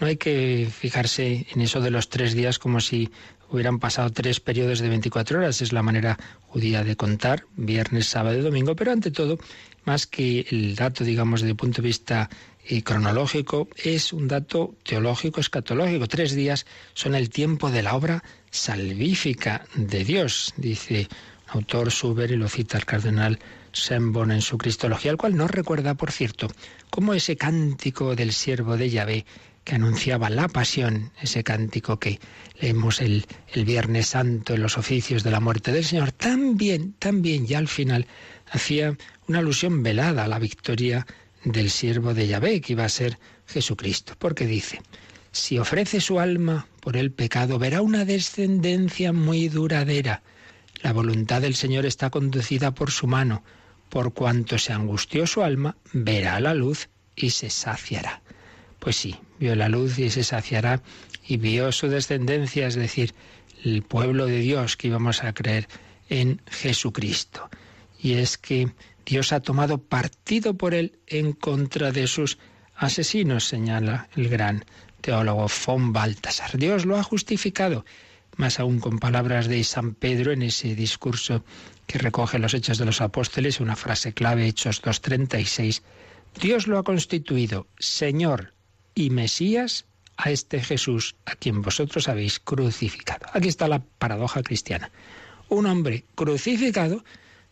[0.00, 3.10] No hay que fijarse en eso de los tres días como si
[3.50, 5.62] hubieran pasado tres periodos de 24 horas.
[5.62, 9.38] Es la manera judía de contar, viernes, sábado y domingo, pero ante todo,
[9.84, 12.30] más que el dato, digamos, desde el punto de vista
[12.66, 16.08] eh, cronológico, es un dato teológico, escatológico.
[16.08, 21.08] Tres días son el tiempo de la obra salvífica de Dios, dice
[21.48, 23.38] autor Suber y lo cita el cardenal
[23.72, 26.48] Sembon en su Cristología, al cual nos recuerda, por cierto,
[26.90, 29.26] cómo ese cántico del siervo de Yahvé
[29.64, 32.20] que anunciaba la pasión, ese cántico que
[32.60, 37.46] leemos el, el, Viernes Santo en los oficios de la muerte del Señor, también, también
[37.46, 38.06] ya al final
[38.50, 38.96] hacía
[39.26, 41.06] una alusión velada a la victoria
[41.44, 44.80] del siervo de Yahvé, que iba a ser Jesucristo, porque dice,
[45.32, 50.22] si ofrece su alma por el pecado, verá una descendencia muy duradera.
[50.82, 53.42] La voluntad del Señor está conducida por su mano.
[53.88, 58.22] Por cuanto se angustió su alma, verá la luz y se saciará.
[58.78, 60.82] Pues sí, vio la luz y se saciará
[61.26, 63.14] y vio su descendencia, es decir,
[63.64, 65.68] el pueblo de Dios que íbamos a creer
[66.08, 67.48] en Jesucristo.
[67.98, 68.68] Y es que
[69.06, 72.38] Dios ha tomado partido por él en contra de sus
[72.76, 74.64] asesinos, señala el gran
[75.00, 76.58] teólogo von Baltasar.
[76.58, 77.84] Dios lo ha justificado,
[78.36, 81.44] más aún con palabras de San Pedro en ese discurso
[81.86, 85.82] que recoge los Hechos de los Apóstoles, una frase clave, Hechos 2.36.
[86.40, 88.54] Dios lo ha constituido Señor
[88.94, 93.26] y Mesías a este Jesús a quien vosotros habéis crucificado.
[93.32, 94.90] Aquí está la paradoja cristiana.
[95.48, 97.04] Un hombre crucificado,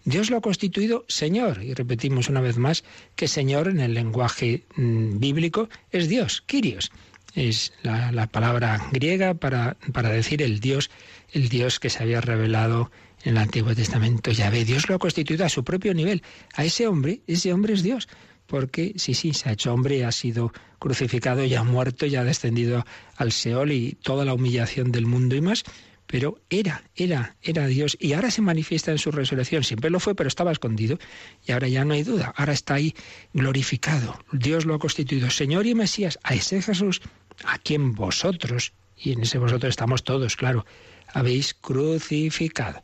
[0.05, 1.63] Dios lo ha constituido Señor.
[1.63, 2.85] Y repetimos una vez más
[3.17, 6.93] que Señor en el lenguaje mm, bíblico es Dios, Kyrios.
[7.35, 10.91] Es la, la palabra griega para, para decir el Dios,
[11.33, 12.91] el Dios que se había revelado
[13.25, 14.33] en el Antiguo Testamento.
[14.33, 16.23] Yahvé, Dios lo ha constituido a su propio nivel.
[16.55, 18.09] A ese hombre, ese hombre es Dios
[18.53, 22.25] porque sí, sí, se ha hecho hombre, ha sido crucificado, ya ha muerto, ya ha
[22.25, 22.85] descendido
[23.17, 25.65] al Seol y toda la humillación del mundo y más,
[26.07, 29.65] pero era, era, era Dios y ahora se manifiesta en su resurrección.
[29.65, 30.99] Siempre lo fue, pero estaba escondido
[31.47, 32.95] y ahora ya no hay duda, ahora está ahí
[33.33, 34.23] glorificado.
[34.33, 37.01] Dios lo ha constituido Señor y Mesías, a ese Jesús,
[37.47, 40.67] a quien vosotros, y en ese vosotros estamos todos, claro,
[41.15, 42.83] habéis crucificado.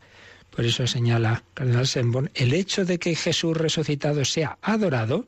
[0.48, 5.26] Por eso señala Cardenal Sembon, el hecho de que Jesús resucitado sea adorado,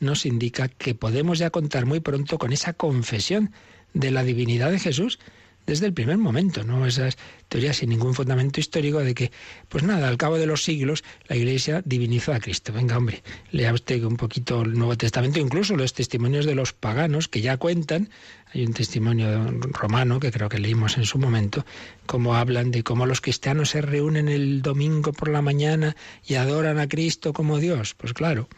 [0.00, 3.52] nos indica que podemos ya contar muy pronto con esa confesión
[3.94, 5.18] de la divinidad de Jesús
[5.66, 7.16] desde el primer momento, no esas
[7.48, 9.30] teorías sin ningún fundamento histórico de que,
[9.68, 12.72] pues nada, al cabo de los siglos la Iglesia divinizó a Cristo.
[12.72, 13.22] Venga, hombre,
[13.52, 17.56] lea usted un poquito el Nuevo Testamento, incluso los testimonios de los paganos que ya
[17.56, 18.10] cuentan.
[18.52, 21.64] Hay un testimonio romano que creo que leímos en su momento,
[22.06, 25.94] cómo hablan de cómo los cristianos se reúnen el domingo por la mañana
[26.26, 27.94] y adoran a Cristo como Dios.
[27.94, 28.48] Pues claro,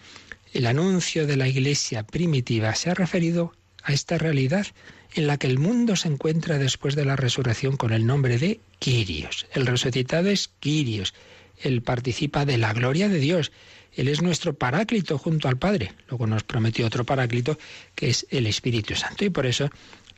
[0.53, 4.67] el anuncio de la Iglesia primitiva se ha referido a esta realidad
[5.15, 8.61] en la que el mundo se encuentra después de la resurrección con el nombre de
[8.79, 9.47] Quirios.
[9.53, 11.15] El resucitado es Quirios.
[11.59, 13.53] Él participa de la gloria de Dios
[13.95, 15.93] Él es nuestro paráclito junto al Padre.
[16.09, 17.59] Luego nos prometió otro paráclito
[17.95, 19.25] que es el Espíritu Santo.
[19.25, 19.69] Y por eso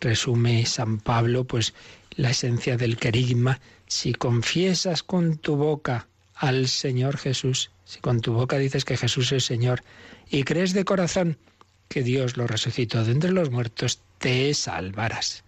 [0.00, 1.74] resume San Pablo pues
[2.16, 3.60] la esencia del querigma.
[3.86, 6.06] Si confiesas con tu boca
[6.36, 9.82] al Señor Jesús, si con tu boca dices que Jesús es Señor
[10.30, 11.38] y crees de corazón
[11.88, 15.44] que Dios lo resucitó de entre los muertos, te salvarás.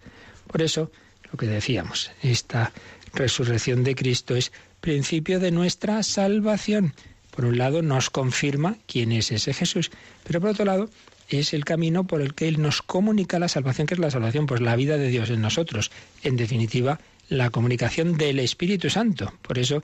[0.47, 0.91] Por eso,
[1.31, 2.71] lo que decíamos, esta
[3.13, 6.93] resurrección de Cristo es principio de nuestra salvación.
[7.31, 9.91] Por un lado, nos confirma quién es ese Jesús,
[10.23, 10.89] pero por otro lado,
[11.29, 14.45] es el camino por el que Él nos comunica la salvación, que es la salvación,
[14.45, 15.91] pues la vida de Dios en nosotros.
[16.23, 16.99] En definitiva,
[17.29, 19.33] la comunicación del Espíritu Santo.
[19.41, 19.83] Por eso,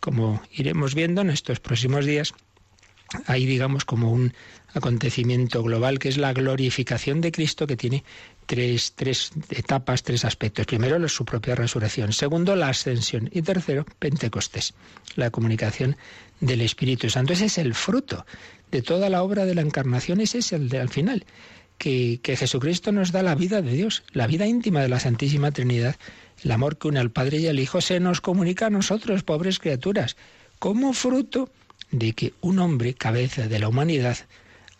[0.00, 2.32] como iremos viendo en estos próximos días,
[3.26, 4.32] hay, digamos, como un
[4.74, 8.04] acontecimiento global que es la glorificación de Cristo que tiene
[8.46, 10.66] tres, tres etapas, tres aspectos.
[10.66, 12.12] Primero, su propia resurrección.
[12.12, 13.30] Segundo, la ascensión.
[13.32, 14.74] Y tercero, Pentecostés,
[15.16, 15.96] la comunicación
[16.40, 17.32] del Espíritu Santo.
[17.32, 18.26] Ese es el fruto
[18.70, 21.24] de toda la obra de la encarnación, ese es el de al final.
[21.78, 25.50] Que, que Jesucristo nos da la vida de Dios, la vida íntima de la Santísima
[25.50, 25.96] Trinidad,
[26.42, 29.58] el amor que une al Padre y al Hijo, se nos comunica a nosotros, pobres
[29.58, 30.16] criaturas,
[30.58, 31.50] como fruto
[31.90, 34.18] de que un hombre, cabeza de la humanidad,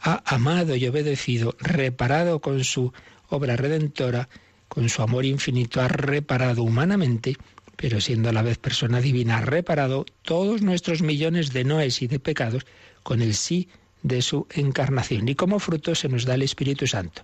[0.01, 2.93] ha amado y obedecido, reparado con su
[3.29, 4.29] obra redentora,
[4.69, 7.37] con su amor infinito, ha reparado humanamente,
[7.77, 12.07] pero siendo a la vez persona divina, ha reparado todos nuestros millones de noes y
[12.07, 12.67] de pecados
[13.03, 13.69] con el sí
[14.03, 15.29] de su encarnación.
[15.29, 17.23] Y como fruto se nos da el Espíritu Santo.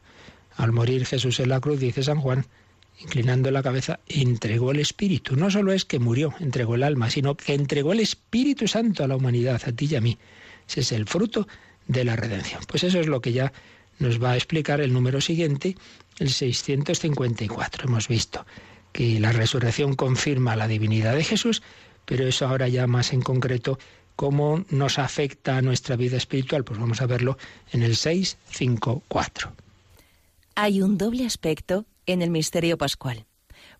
[0.57, 2.47] Al morir Jesús en la cruz, dice San Juan,
[3.01, 5.37] inclinando la cabeza, entregó el Espíritu.
[5.37, 9.09] No solo es que murió, entregó el alma, sino que entregó el Espíritu Santo a
[9.09, 10.19] la humanidad, a ti y a mí.
[10.69, 11.49] Ese es el fruto
[11.87, 12.63] de la redención.
[12.69, 13.53] Pues eso es lo que ya
[13.99, 15.77] nos va a explicar el número siguiente,
[16.19, 17.85] el 654.
[17.85, 18.47] Hemos visto
[18.93, 21.63] que la resurrección confirma la divinidad de Jesús,
[22.05, 23.79] pero eso ahora ya más en concreto,
[24.17, 27.39] cómo nos afecta a nuestra vida espiritual, pues vamos a verlo
[27.73, 29.53] en el 654.
[30.63, 33.25] Hay un doble aspecto en el misterio pascual.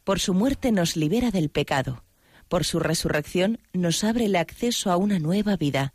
[0.03, 2.05] Por su muerte nos libera del pecado.
[2.49, 5.93] Por su resurrección nos abre el acceso a una nueva vida.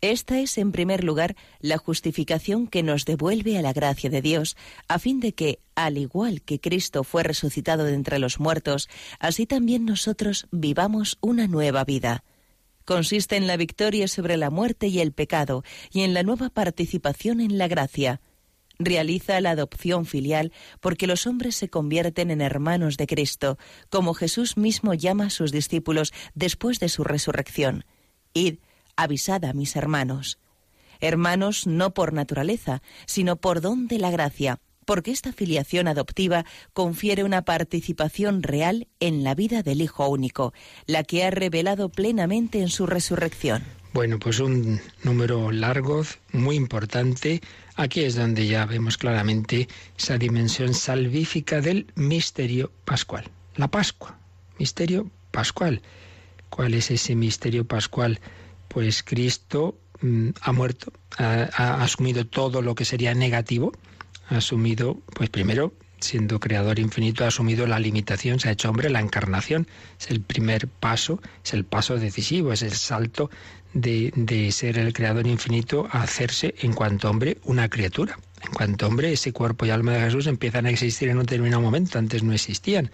[0.00, 4.56] Esta es, en primer lugar, la justificación que nos devuelve a la gracia de Dios,
[4.88, 9.44] a fin de que, al igual que Cristo fue resucitado de entre los muertos, así
[9.44, 12.24] también nosotros vivamos una nueva vida.
[12.86, 15.62] Consiste en la victoria sobre la muerte y el pecado,
[15.92, 18.22] y en la nueva participación en la gracia.
[18.78, 23.58] Realiza la adopción filial porque los hombres se convierten en hermanos de Cristo,
[23.90, 27.84] como Jesús mismo llama a sus discípulos después de su resurrección.
[28.34, 28.56] Id,
[28.96, 30.38] avisad a mis hermanos.
[31.00, 37.24] Hermanos no por naturaleza, sino por don de la gracia, porque esta filiación adoptiva confiere
[37.24, 40.52] una participación real en la vida del Hijo único,
[40.86, 43.81] la que ha revelado plenamente en su resurrección.
[43.92, 47.40] Bueno, pues un número largo, muy importante.
[47.76, 49.68] Aquí es donde ya vemos claramente
[49.98, 53.30] esa dimensión salvífica del misterio pascual.
[53.56, 54.18] La Pascua,
[54.58, 55.82] misterio pascual.
[56.48, 58.20] ¿Cuál es ese misterio pascual?
[58.72, 63.72] pues Cristo mm, ha muerto, ha, asumido todo lo que sería negativo,
[64.28, 68.90] ha asumido, pues primero, siendo creador infinito, ha asumido la limitación, se ha hecho hombre,
[68.90, 69.66] la encarnación,
[69.98, 73.30] es el primer paso, es el paso decisivo, es el salto
[73.72, 78.18] de, de ser el creador infinito a hacerse en cuanto hombre una criatura.
[78.44, 81.62] En cuanto hombre, ese cuerpo y alma de Jesús empiezan a existir en un determinado
[81.62, 82.90] momento, antes no existían.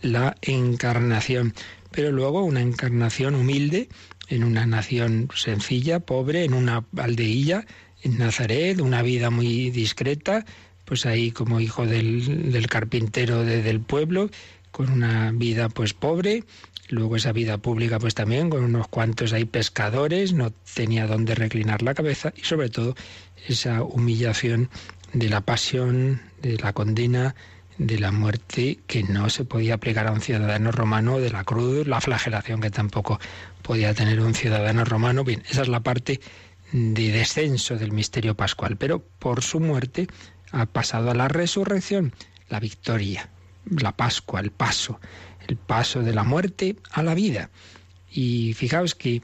[0.00, 1.54] La encarnación,
[1.90, 3.88] pero luego una encarnación humilde
[4.28, 7.66] en una nación sencilla, pobre, en una aldeilla,
[8.02, 10.44] en Nazaret, una vida muy discreta,
[10.86, 14.30] pues ahí como hijo del, carpintero del pueblo,
[14.70, 16.44] con una vida pues pobre,
[16.88, 21.82] luego esa vida pública pues también con unos cuantos ahí pescadores, no tenía dónde reclinar
[21.82, 22.32] la cabeza.
[22.36, 22.94] Y sobre todo
[23.48, 24.70] esa humillación
[25.12, 27.34] de la pasión, de la condena,
[27.78, 31.86] de la muerte que no se podía aplicar a un ciudadano romano, de la cruz,
[31.86, 33.18] la flagelación que tampoco
[33.62, 35.24] podía tener un ciudadano romano.
[35.24, 36.20] Bien, esa es la parte
[36.72, 40.08] de descenso del misterio pascual, pero por su muerte
[40.56, 42.12] ha pasado a la resurrección,
[42.48, 43.28] la victoria,
[43.68, 45.00] la Pascua, el paso,
[45.46, 47.50] el paso de la muerte a la vida.
[48.10, 49.22] Y fijaos que,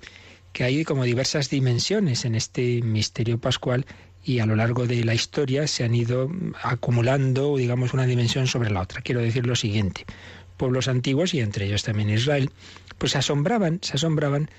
[0.52, 3.86] que hay como diversas dimensiones en este misterio pascual
[4.24, 6.30] y a lo largo de la historia se han ido
[6.62, 9.00] acumulando, digamos, una dimensión sobre la otra.
[9.00, 10.04] Quiero decir lo siguiente,
[10.56, 12.50] pueblos antiguos y entre ellos también Israel,
[12.98, 14.50] pues se asombraban, se asombraban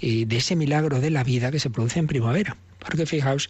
[0.00, 2.56] eh, de ese milagro de la vida que se produce en primavera.
[2.78, 3.48] Porque fijaos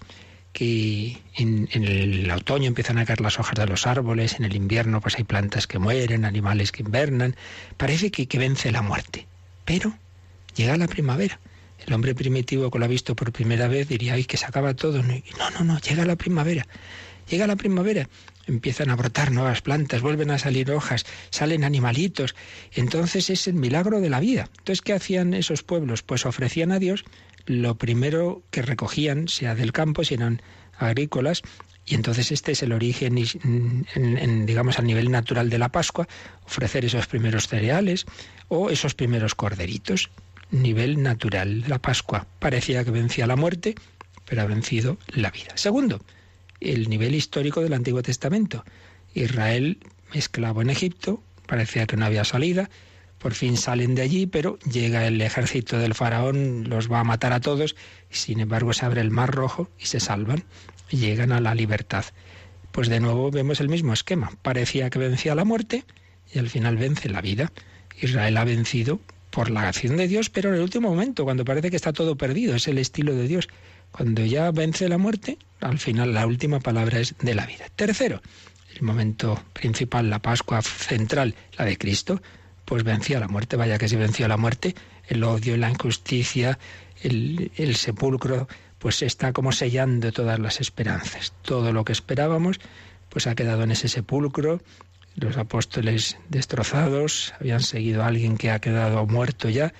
[0.52, 5.00] que en, el otoño empiezan a caer las hojas de los árboles, en el invierno
[5.00, 7.36] pues hay plantas que mueren, animales que invernan,
[7.76, 9.26] parece que, que vence la muerte.
[9.64, 9.94] Pero
[10.54, 11.40] llega la primavera.
[11.86, 14.74] El hombre primitivo que lo ha visto por primera vez diría, ay, que se acaba
[14.74, 15.02] todo.
[15.02, 16.66] No, no, no, llega la primavera.
[17.28, 18.08] Llega la primavera,
[18.46, 22.34] empiezan a brotar nuevas plantas, vuelven a salir hojas, salen animalitos.
[22.72, 24.48] Entonces es el milagro de la vida.
[24.58, 26.02] Entonces, ¿qué hacían esos pueblos?
[26.02, 27.04] Pues ofrecían a Dios
[27.46, 30.42] lo primero que recogían, sea del campo, si eran
[30.78, 31.42] agrícolas,
[31.84, 33.16] y entonces este es el origen,
[34.46, 36.06] digamos, a nivel natural de la Pascua,
[36.46, 38.06] ofrecer esos primeros cereales
[38.48, 40.10] o esos primeros corderitos.
[40.52, 43.74] Nivel natural, la Pascua parecía que vencía la muerte,
[44.24, 45.56] pero ha vencido la vida.
[45.56, 46.04] Segundo,
[46.64, 48.64] el nivel histórico del Antiguo Testamento.
[49.14, 49.78] Israel,
[50.12, 52.70] esclavo en Egipto, parecía que no había salida,
[53.18, 57.32] por fin salen de allí, pero llega el ejército del faraón, los va a matar
[57.32, 57.76] a todos,
[58.10, 60.44] y sin embargo se abre el mar rojo y se salvan
[60.90, 62.04] y llegan a la libertad.
[62.72, 64.32] Pues de nuevo vemos el mismo esquema.
[64.42, 65.84] Parecía que vencía la muerte
[66.32, 67.52] y al final vence la vida.
[68.00, 68.98] Israel ha vencido
[69.30, 72.16] por la acción de Dios, pero en el último momento, cuando parece que está todo
[72.16, 73.48] perdido, es el estilo de Dios.
[73.92, 77.66] Cuando ya vence la muerte, al final la última palabra es de la vida.
[77.76, 78.20] Tercero,
[78.74, 82.20] el momento principal, la Pascua central, la de Cristo,
[82.64, 84.74] pues vencía la muerte, vaya que si venció la muerte,
[85.08, 86.58] el odio, la injusticia,
[87.02, 91.34] el, el sepulcro, pues está como sellando todas las esperanzas.
[91.42, 92.60] Todo lo que esperábamos,
[93.10, 94.62] pues ha quedado en ese sepulcro.
[95.14, 99.74] Los apóstoles destrozados habían seguido a alguien que ha quedado muerto ya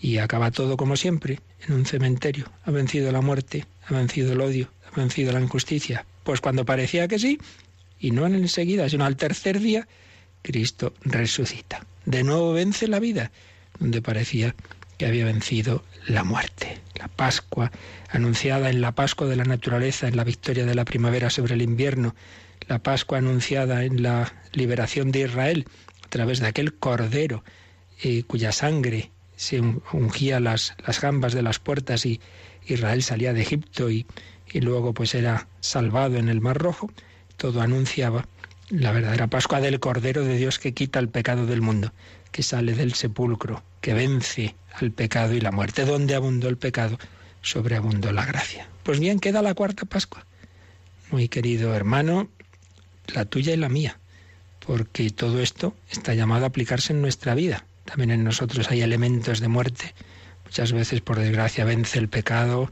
[0.00, 2.50] y acaba todo como siempre, en un cementerio.
[2.64, 6.04] Ha vencido la muerte, ha vencido el odio, ha vencido la injusticia.
[6.24, 7.38] Pues cuando parecía que sí,
[7.98, 9.86] y no enseguida, sino al tercer día,
[10.42, 13.30] Cristo resucita de nuevo vence la vida,
[13.78, 14.54] donde parecía
[14.98, 16.80] que había vencido la muerte.
[16.96, 17.70] La Pascua,
[18.10, 21.62] anunciada en la Pascua de la naturaleza, en la victoria de la primavera sobre el
[21.62, 22.14] invierno,
[22.68, 25.66] la Pascua anunciada en la liberación de Israel
[26.04, 27.44] a través de aquel cordero
[28.02, 29.58] eh, cuya sangre se
[29.92, 32.20] ungía las, las gambas de las puertas y
[32.66, 34.04] Israel salía de Egipto y,
[34.52, 36.90] y luego pues era salvado en el Mar Rojo,
[37.38, 38.28] todo anunciaba
[38.68, 41.94] la verdadera Pascua del Cordero de Dios que quita el pecado del mundo,
[42.32, 45.86] que sale del sepulcro, que vence al pecado y la muerte.
[45.86, 46.98] Donde abundó el pecado,
[47.40, 48.68] sobreabundó la gracia.
[48.82, 50.26] Pues bien, queda la cuarta Pascua.
[51.10, 52.28] Muy querido hermano,
[53.14, 53.98] la tuya y la mía,
[54.66, 57.64] porque todo esto está llamado a aplicarse en nuestra vida.
[57.90, 59.94] También en nosotros hay elementos de muerte.
[60.44, 62.70] Muchas veces, por desgracia, vence el pecado,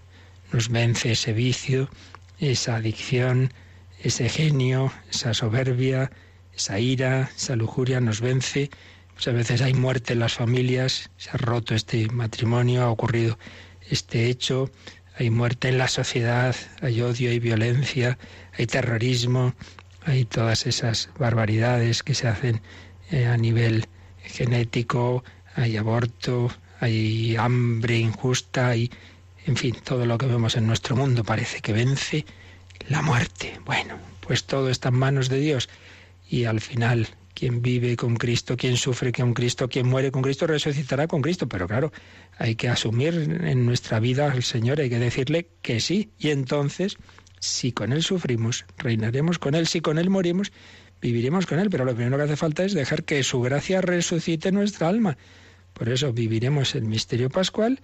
[0.53, 1.91] nos vence ese vicio,
[2.39, 3.53] esa adicción,
[4.01, 6.13] ese genio, esa soberbia,
[6.55, 8.71] esa ira, esa lujuria nos vence.
[9.15, 13.41] Muchas veces hay muerte en las familias, se ha roto este matrimonio, ha ocurrido
[13.91, 14.71] este hecho,
[15.17, 18.19] hay muerte en la sociedad, hay odio, hay violencia,
[18.57, 19.53] hay terrorismo,
[20.05, 22.63] hay todas esas barbaridades que se hacen
[23.11, 23.89] eh, a nivel
[24.29, 25.25] genético,
[25.55, 26.51] hay aborto,
[26.81, 28.91] hay hambre injusta, y
[29.47, 32.25] en fin, todo lo que vemos en nuestro mundo parece que vence
[32.89, 33.61] la muerte.
[33.65, 35.69] Bueno, pues todo está en manos de Dios
[36.29, 40.47] y al final quien vive con Cristo, quien sufre con Cristo, quien muere con Cristo,
[40.47, 41.49] resucitará con Cristo.
[41.49, 41.93] Pero claro,
[42.37, 46.11] hay que asumir en nuestra vida al Señor, hay que decirle que sí.
[46.19, 46.97] Y entonces,
[47.39, 49.69] si con Él sufrimos, reinaremos con Él.
[49.69, 50.51] Si con Él morimos,
[51.01, 51.71] viviremos con Él.
[51.71, 55.17] Pero lo primero que hace falta es dejar que su gracia resucite nuestra alma.
[55.73, 57.81] Por eso viviremos el misterio pascual.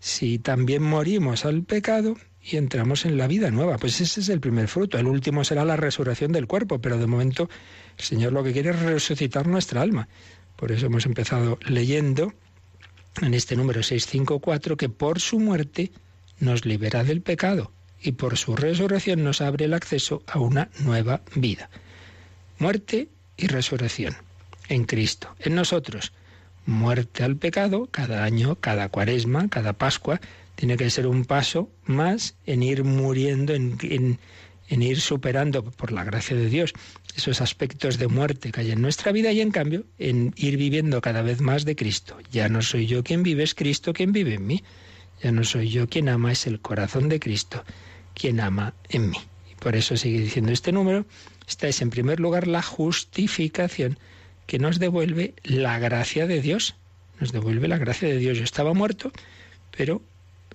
[0.00, 2.16] Si también morimos al pecado,
[2.50, 3.78] y entramos en la vida nueva.
[3.78, 4.98] Pues ese es el primer fruto.
[4.98, 7.48] El último será la resurrección del cuerpo, pero de momento
[7.96, 10.08] el Señor lo que quiere es resucitar nuestra alma.
[10.56, 12.32] Por eso hemos empezado leyendo
[13.20, 15.92] en este número 654 que por su muerte
[16.40, 21.22] nos libera del pecado y por su resurrección nos abre el acceso a una nueva
[21.34, 21.68] vida.
[22.58, 24.16] Muerte y resurrección
[24.68, 26.12] en Cristo, en nosotros.
[26.66, 30.20] Muerte al pecado cada año, cada cuaresma, cada Pascua,
[30.54, 34.18] tiene que ser un paso más en ir muriendo, en,
[34.68, 36.74] ir superando, por la gracia de Dios,
[37.14, 41.00] esos aspectos de muerte que hay en nuestra vida y en cambio en ir viviendo
[41.00, 42.18] cada vez más de Cristo.
[42.32, 44.64] Ya no soy yo quien vive, es Cristo quien vive en mí.
[45.22, 47.64] Ya no soy yo quien ama, es el corazón de Cristo
[48.14, 49.18] quien ama en mí.
[49.50, 51.06] Y por eso sigue diciendo este número,
[51.48, 53.98] esta es en primer lugar la justificación
[54.46, 56.76] que nos devuelve la gracia de Dios.
[57.20, 58.36] Nos devuelve la gracia de Dios.
[58.38, 59.10] Yo estaba muerto,
[59.76, 60.02] pero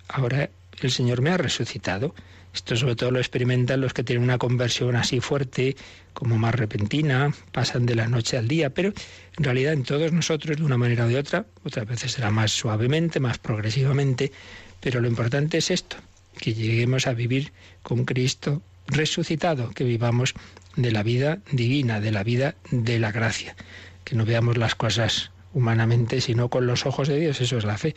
[0.07, 0.49] ahora
[0.81, 2.13] el Señor me ha resucitado.
[2.53, 5.75] Esto sobre todo lo experimentan los que tienen una conversión así fuerte,
[6.13, 8.93] como más repentina, pasan de la noche al día, pero
[9.37, 12.51] en realidad en todos nosotros, de una manera o de otra, otras veces será más
[12.51, 14.31] suavemente, más progresivamente,
[14.79, 15.97] pero lo importante es esto,
[16.37, 20.35] que lleguemos a vivir con Cristo resucitado, que vivamos
[20.76, 23.55] de la vida divina, de la vida de la gracia,
[24.03, 27.41] que no veamos las cosas humanamente, sino con los ojos de Dios.
[27.41, 27.95] Eso es la fe,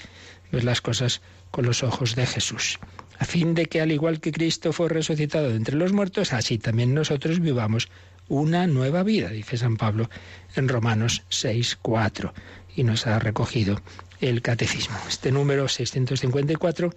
[0.53, 2.79] ver las cosas con los ojos de Jesús.
[3.19, 6.59] A fin de que al igual que Cristo fue resucitado de entre los muertos, así
[6.59, 7.89] también nosotros vivamos
[8.29, 10.11] una nueva vida, dice San Pablo
[10.55, 12.35] en Romanos 6, 4.
[12.77, 13.81] Y nos ha recogido
[14.21, 14.99] el catecismo.
[15.09, 16.93] Este número 654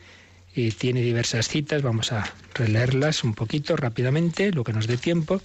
[0.56, 5.42] eh, tiene diversas citas, vamos a releerlas un poquito rápidamente, lo que nos dé tiempo.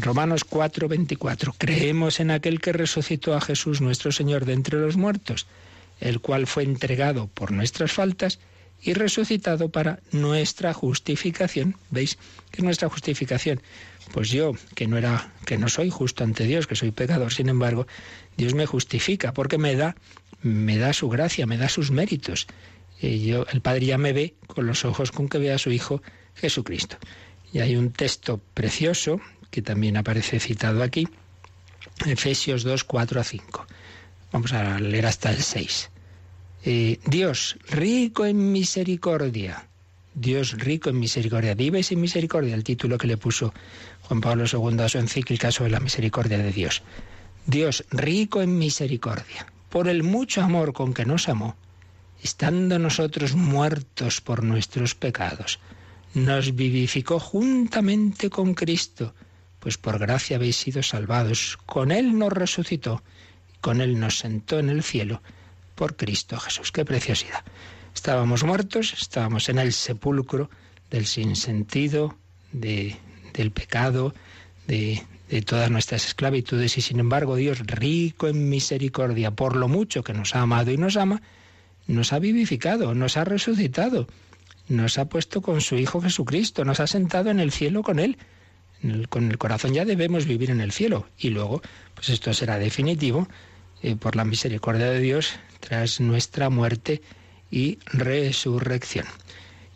[0.00, 1.54] Romanos 4, 24.
[1.58, 5.46] Creemos en aquel que resucitó a Jesús nuestro Señor de entre los muertos,
[6.00, 8.38] el cual fue entregado por nuestras faltas
[8.82, 11.76] y resucitado para nuestra justificación.
[11.90, 12.16] ¿Veis?
[12.50, 13.60] ¿Qué es nuestra justificación?
[14.12, 17.48] Pues yo, que no era, que no soy justo ante Dios, que soy pecador, sin
[17.48, 17.86] embargo,
[18.36, 19.96] Dios me justifica porque me da,
[20.42, 22.46] me da su gracia, me da sus méritos.
[23.00, 26.02] Yo, el Padre ya me ve con los ojos con que ve a su Hijo
[26.34, 26.96] Jesucristo.
[27.52, 29.20] Y hay un texto precioso
[29.50, 31.08] que también aparece citado aquí,
[32.04, 33.66] Efesios 2, 4 a 5.
[34.32, 35.90] Vamos a leer hasta el 6.
[36.64, 39.68] Eh, Dios, rico en misericordia.
[40.14, 41.54] Dios rico en misericordia.
[41.54, 43.52] Vives en misericordia, el título que le puso
[44.02, 46.82] Juan Pablo II a su encíclica sobre la misericordia de Dios.
[47.46, 51.56] Dios rico en misericordia, por el mucho amor con que nos amó,
[52.26, 55.60] estando nosotros muertos por nuestros pecados,
[56.12, 59.14] nos vivificó juntamente con Cristo,
[59.60, 61.56] pues por gracia habéis sido salvados.
[61.66, 63.02] Con Él nos resucitó,
[63.60, 65.22] con Él nos sentó en el cielo,
[65.76, 66.72] por Cristo Jesús.
[66.72, 67.44] ¡Qué preciosidad!
[67.94, 70.50] Estábamos muertos, estábamos en el sepulcro
[70.90, 72.16] del sinsentido,
[72.50, 72.96] de,
[73.34, 74.14] del pecado,
[74.66, 80.02] de, de todas nuestras esclavitudes y sin embargo Dios, rico en misericordia, por lo mucho
[80.02, 81.22] que nos ha amado y nos ama,
[81.86, 84.06] nos ha vivificado, nos ha resucitado,
[84.68, 88.18] nos ha puesto con su Hijo Jesucristo, nos ha sentado en el cielo con Él.
[89.08, 91.62] con el corazón ya debemos vivir en el cielo y luego,
[91.94, 93.26] pues esto será definitivo
[93.82, 97.02] eh, por la misericordia de Dios tras nuestra muerte
[97.50, 99.06] y resurrección.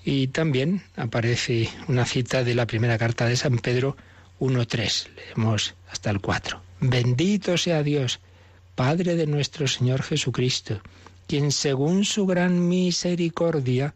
[0.05, 3.97] Y también aparece una cita de la primera carta de San Pedro
[4.41, 5.09] 1.3.
[5.15, 6.63] Leemos hasta el 4.
[6.81, 8.21] Bendito sea Dios,
[8.75, 10.81] Padre de nuestro Señor Jesucristo,
[11.31, 13.95] quien según su gran misericordia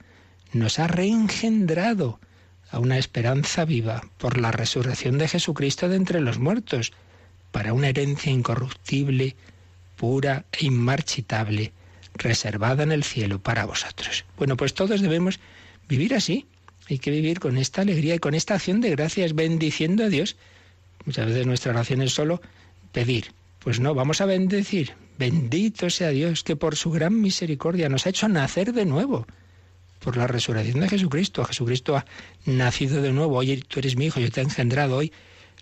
[0.53, 2.20] nos ha reengendrado
[2.70, 6.93] a una esperanza viva por la resurrección de Jesucristo de entre los muertos,
[7.51, 9.35] para una herencia incorruptible,
[9.97, 11.72] pura e inmarchitable,
[12.14, 14.24] reservada en el cielo para vosotros.
[14.39, 15.41] Bueno, pues todos debemos
[15.89, 16.47] vivir así.
[16.89, 20.37] Hay que vivir con esta alegría y con esta acción de gracias, bendiciendo a Dios.
[21.05, 22.41] Muchas veces nuestra oración es solo
[22.93, 23.32] pedir.
[23.65, 24.93] Pues no, vamos a bendecir.
[25.19, 29.27] Bendito sea Dios que por su gran misericordia nos ha hecho nacer de nuevo.
[30.01, 31.43] Por la resurrección de Jesucristo.
[31.45, 32.05] Jesucristo ha
[32.45, 33.39] nacido de nuevo.
[33.39, 35.12] Oye, tú eres mi hijo, yo te he engendrado hoy.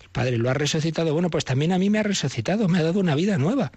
[0.02, 1.12] El Padre lo ha resucitado.
[1.12, 3.70] Bueno, pues también a mí me ha resucitado, me ha dado una vida nueva.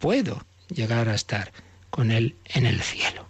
[0.00, 0.44] Puedo
[0.74, 1.52] llegar a estar
[1.90, 3.28] con Él en el cielo.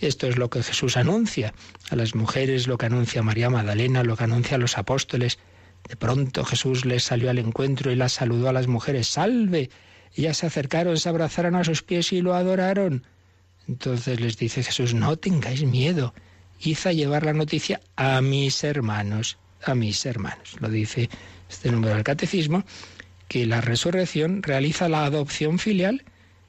[0.00, 1.54] Esto es lo que Jesús anuncia
[1.88, 5.38] a las mujeres, lo que anuncia María Magdalena, lo que anuncia a los apóstoles.
[5.86, 9.08] De pronto Jesús les salió al encuentro y las saludó a las mujeres.
[9.08, 9.70] ¡Salve!
[10.14, 13.04] Ellas se acercaron, se abrazaron a sus pies y lo adoraron.
[13.68, 16.14] Entonces les dice Jesús, no tengáis miedo.
[16.60, 20.56] Hizo llevar la noticia a mis hermanos, a mis hermanos.
[20.60, 21.08] Lo dice
[21.48, 22.64] este número del catecismo,
[23.28, 26.04] que la resurrección realiza la adopción filial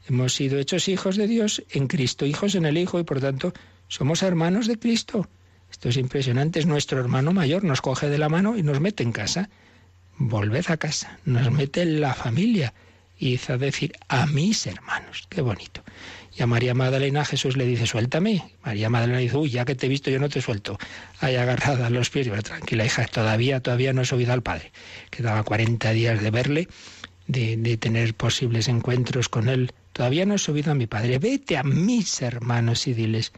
[0.09, 3.53] Hemos sido hechos hijos de Dios en Cristo, hijos en el Hijo, y por tanto
[3.87, 5.29] somos hermanos de Cristo.
[5.71, 9.03] Esto es impresionante, es nuestro hermano mayor, nos coge de la mano y nos mete
[9.03, 9.49] en casa.
[10.17, 12.73] Volved a casa, nos mete en la familia.
[13.17, 15.27] Y hizo decir a mis hermanos.
[15.29, 15.83] Qué bonito.
[16.37, 18.53] Y a María Magdalena Jesús le dice, suéltame.
[18.63, 20.77] María Magdalena dice, uy, ya que te he visto yo no te suelto.
[21.19, 22.27] Hay agarrada a los pies.
[22.27, 24.71] Y tranquila, hija, todavía, todavía no he subido al Padre.
[25.09, 26.67] Quedaba 40 días de verle,
[27.27, 31.19] de, de tener posibles encuentros con él Todavía no he subido a mi Padre.
[31.19, 33.33] Vete a mis hermanos y diles,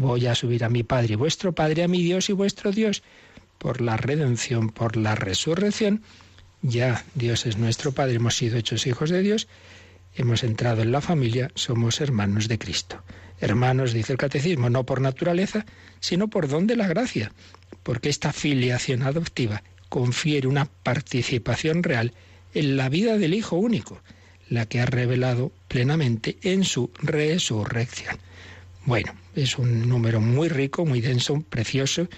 [0.00, 3.02] voy a subir a mi Padre, vuestro Padre, a mi Dios y vuestro Dios.
[3.58, 6.02] Por la redención, por la resurrección,
[6.62, 9.46] ya Dios es nuestro Padre, hemos sido hechos hijos de Dios,
[10.14, 13.02] hemos entrado en la familia, somos hermanos de Cristo.
[13.40, 15.66] Hermanos, dice el catecismo, no por naturaleza,
[16.00, 17.32] sino por don de la gracia,
[17.82, 22.14] porque esta filiación adoptiva confiere una participación real
[22.54, 24.00] en la vida del Hijo único
[24.48, 28.18] la que ha revelado plenamente en su resurrección.
[28.84, 32.08] Bueno, es un número muy rico, muy denso, precioso,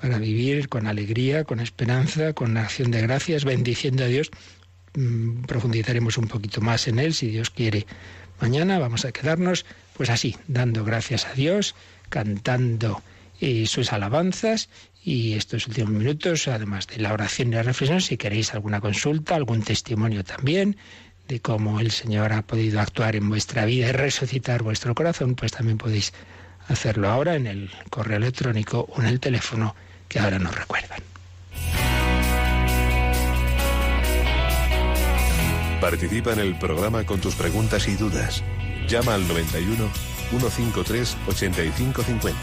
[0.00, 4.30] para vivir con alegría, con esperanza, con acción de gracias, bendiciendo a Dios.
[4.94, 7.86] Mm, profundizaremos un poquito más en él, si Dios quiere.
[8.40, 11.74] Mañana vamos a quedarnos, pues así, dando gracias a Dios,
[12.08, 13.02] cantando
[13.40, 14.68] eh, sus alabanzas
[15.04, 19.34] y estos últimos minutos, además de la oración y la reflexión, si queréis alguna consulta,
[19.34, 20.76] algún testimonio también,
[21.28, 25.52] de cómo el Señor ha podido actuar en vuestra vida y resucitar vuestro corazón, pues
[25.52, 26.12] también podéis
[26.70, 29.74] hacerlo ahora en el correo electrónico o en el teléfono
[30.08, 31.00] que ahora nos recuerdan.
[35.80, 38.42] Participa en el programa con tus preguntas y dudas.
[38.86, 39.88] Llama al 91
[40.30, 42.38] 153 8550.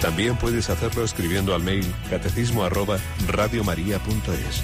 [0.00, 4.62] También puedes hacerlo escribiendo al mail catecismo arroba radiomaria.es.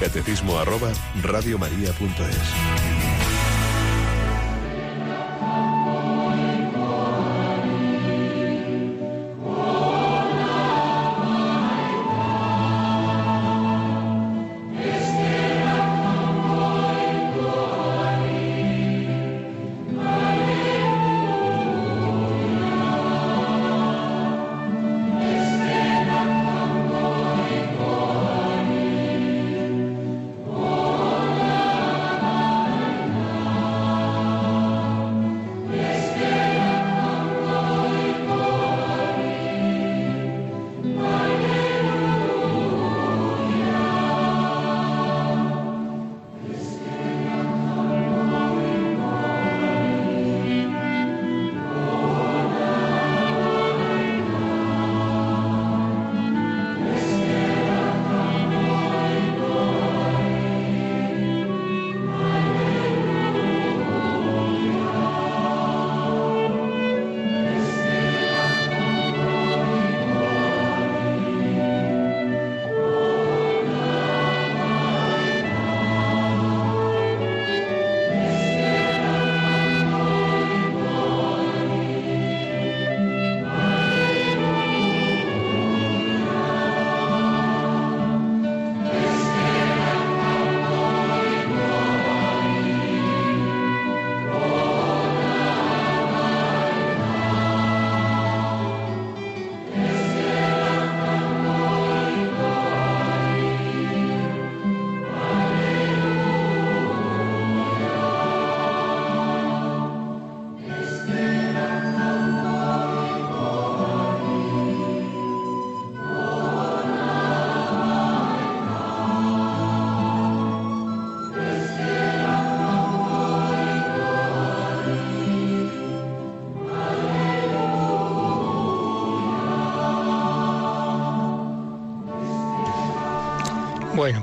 [0.00, 0.92] Catecismo arroba
[1.22, 3.06] radiomaria.es.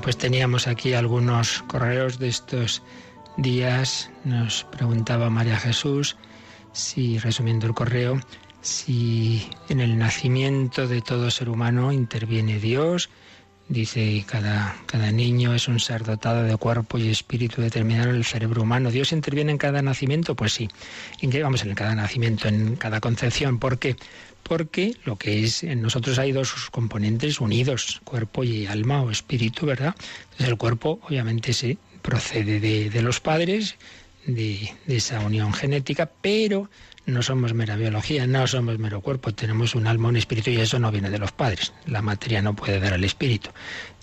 [0.04, 2.82] pues teníamos aquí algunos correos de estos
[3.38, 4.10] días.
[4.22, 6.18] Nos preguntaba María Jesús
[6.72, 8.20] si, resumiendo el correo,
[8.60, 13.08] si en el nacimiento de todo ser humano interviene Dios.
[13.74, 18.24] Dice, cada, cada niño es un ser dotado de cuerpo y espíritu determinado en el
[18.24, 18.92] cerebro humano.
[18.92, 20.36] ¿Dios interviene en cada nacimiento?
[20.36, 20.68] Pues sí.
[21.20, 21.64] ¿En qué vamos?
[21.64, 23.58] En cada nacimiento, en cada concepción.
[23.58, 23.96] ¿Por qué?
[24.44, 29.66] porque lo que es en nosotros hay dos componentes unidos, cuerpo y alma o espíritu,
[29.66, 29.96] ¿verdad?
[30.24, 33.76] Entonces el cuerpo obviamente se procede de, los padres,
[34.26, 36.68] de, de, esa unión genética, pero
[37.06, 40.78] no somos mera biología, no somos mero cuerpo, tenemos un alma, un espíritu y eso
[40.78, 41.72] no viene de los padres.
[41.86, 43.50] La materia no puede dar al espíritu.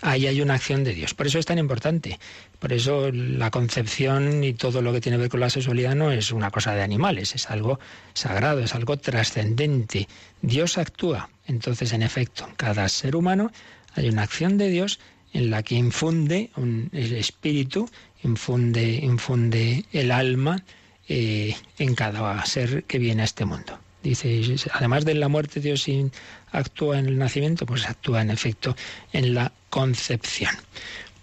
[0.02, 1.14] Ahí hay una acción de Dios.
[1.14, 2.20] Por eso es tan importante.
[2.60, 6.12] Por eso la concepción y todo lo que tiene que ver con la sexualidad no
[6.12, 7.80] es una cosa de animales, es algo
[8.14, 10.08] sagrado, es algo trascendente.
[10.42, 11.30] Dios actúa.
[11.48, 13.52] Entonces, en efecto, cada ser humano
[13.96, 15.00] hay una acción de Dios
[15.34, 16.52] en la que infunde
[16.92, 17.90] el espíritu,
[18.24, 20.64] infunde, infunde el alma,
[21.08, 23.80] eh, en cada ser que viene a este mundo.
[24.04, 24.42] Dice,
[24.74, 25.86] además de la muerte, Dios
[26.52, 28.76] actúa en el nacimiento, pues actúa en efecto
[29.14, 30.56] en la concepción.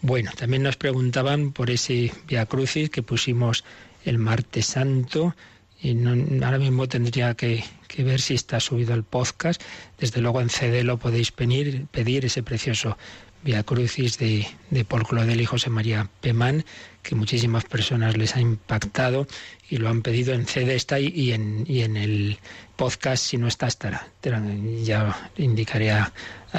[0.00, 3.64] Bueno, también nos preguntaban por ese Via Crucis que pusimos
[4.04, 5.34] el martes santo.
[5.80, 5.96] Y
[6.42, 7.64] ahora mismo tendría que,
[7.98, 9.60] ver si está subido el podcast.
[9.98, 12.96] Desde luego en CD lo podéis pedir ese precioso
[13.42, 16.64] Via Crucis de, de Paul Claudel y José María Pemán,
[17.02, 19.26] que muchísimas personas les ha impactado
[19.70, 22.38] y lo han pedido en CD está y en, y en el
[22.76, 24.08] podcast si no está estará.
[24.82, 26.12] Ya indicaré a,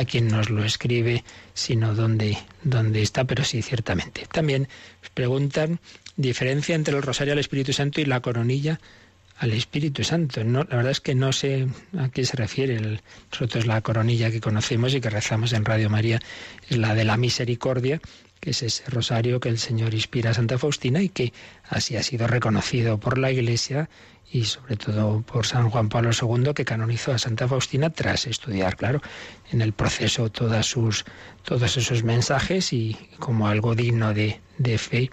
[0.07, 1.23] quien nos lo escribe,
[1.53, 4.27] sino dónde, dónde está, pero sí, ciertamente.
[4.31, 4.67] También
[5.13, 5.79] preguntan
[6.15, 8.79] diferencia entre el rosario al Espíritu Santo y la coronilla
[9.39, 10.43] al Espíritu Santo.
[10.43, 11.67] La verdad es que no sé
[11.97, 12.75] a qué se refiere.
[12.75, 16.19] El, nosotros la coronilla que conocemos y que rezamos en Radio María
[16.67, 18.01] es la de la misericordia,
[18.39, 21.33] que es ese rosario que el Señor inspira a Santa Faustina y que
[21.69, 23.89] así ha sido reconocido por la Iglesia
[24.31, 28.75] y sobre todo por San Juan Pablo II que canonizó a Santa Faustina tras estudiar,
[28.75, 29.01] claro,
[29.51, 31.05] en el proceso todas sus,
[31.43, 35.09] todos esos mensajes y como algo digno de, de fe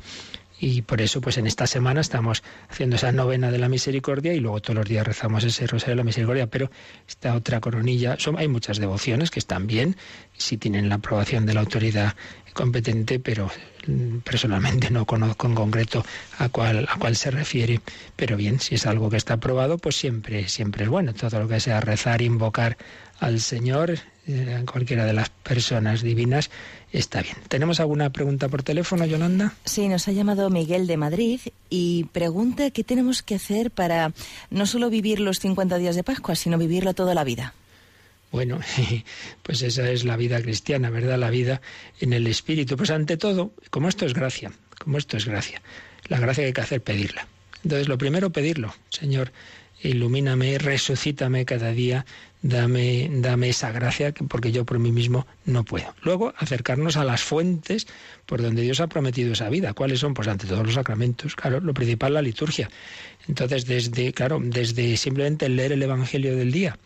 [0.59, 4.41] Y por eso, pues en esta semana estamos haciendo esa novena de la misericordia y
[4.41, 6.47] luego todos los días rezamos ese rosario de la misericordia.
[6.47, 6.71] Pero
[7.07, 9.97] esta otra coronilla, son, hay muchas devociones que están bien,
[10.37, 12.15] si tienen la aprobación de la autoridad
[12.57, 13.49] competente, pero
[13.87, 16.05] mm, personalmente no conozco en concreto
[16.39, 17.81] a cuál, a cuál se refiere.
[18.17, 21.15] Pero bien, si es algo que está aprobado, pues siempre, siempre es bueno.
[21.15, 22.77] Todo lo que sea rezar, invocar
[23.21, 26.51] al Señor, eh, cualquiera de las personas divinas,
[26.93, 27.37] está bien.
[27.49, 29.55] ¿Tenemos alguna pregunta por teléfono, Yolanda?
[29.65, 31.41] Sí, nos ha llamado Miguel de Madrid
[31.71, 34.13] y pregunta qué tenemos que hacer para
[34.51, 37.55] no solo vivir los 50 días de Pascua, sino vivirlo toda la vida.
[38.37, 38.61] Bueno,
[39.43, 41.17] pues esa es la vida cristiana, ¿verdad?
[41.17, 41.63] La vida
[42.01, 42.77] en el Espíritu.
[42.77, 45.63] Pues ante todo, como esto es gracia, como esto es gracia,
[46.09, 47.27] la gracia que hay que hacer pedirla.
[47.65, 48.75] Entonces, lo primero, pedirlo.
[48.91, 49.33] Señor,
[49.83, 52.05] ilumíname, resucítame cada día
[52.43, 55.95] dame, dame esa gracia, porque yo por mí mismo no puedo.
[56.03, 57.87] Luego, acercarnos a las fuentes
[58.27, 59.73] por donde Dios ha prometido esa vida.
[59.73, 60.15] ¿Cuáles son?
[60.15, 61.35] Pues ante todos los sacramentos.
[61.35, 62.69] Claro, lo principal, la liturgia.
[63.29, 66.79] Entonces, desde, claro, desde simplemente leer el Evangelio del día,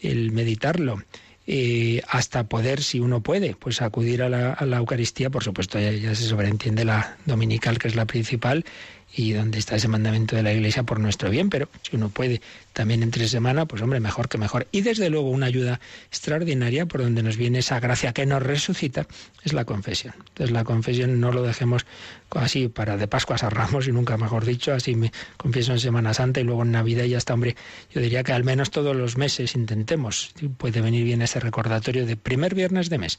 [0.00, 0.98] el meditarlo,
[1.46, 6.14] eh, hasta poder, si uno puede, pues acudir a la, Eucaristía, por supuesto, ya, ya,
[6.14, 8.64] se sobreentiende la dominical, que es la principal,
[9.16, 12.42] y donde está ese mandamiento de la Iglesia por nuestro bien, pero si uno puede
[12.74, 14.66] también entre semana, pues hombre, mejor que mejor.
[14.72, 19.06] Y desde luego una ayuda extraordinaria por donde nos viene esa gracia que nos resucita
[19.42, 20.12] es la confesión.
[20.18, 21.86] Entonces la confesión no lo dejemos
[22.30, 26.12] así para de Pascuas a Ramos y nunca mejor dicho, así me confieso en Semana
[26.12, 27.56] Santa y luego en Navidad y ya está, hombre,
[27.94, 32.16] yo diría que al menos todos los meses intentemos, puede venir bien ese recordatorio de
[32.16, 33.18] primer viernes de mes.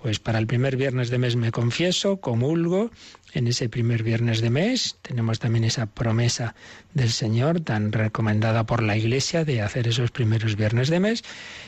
[0.00, 2.90] Pues para el primer viernes de mes me confieso, comulgo,
[3.34, 4.96] en ese primer viernes de mes.
[5.02, 6.54] Tenemos también esa promesa
[6.94, 11.24] del Señor tan recomendada por la Iglesia de hacer esos primeros viernes de mes.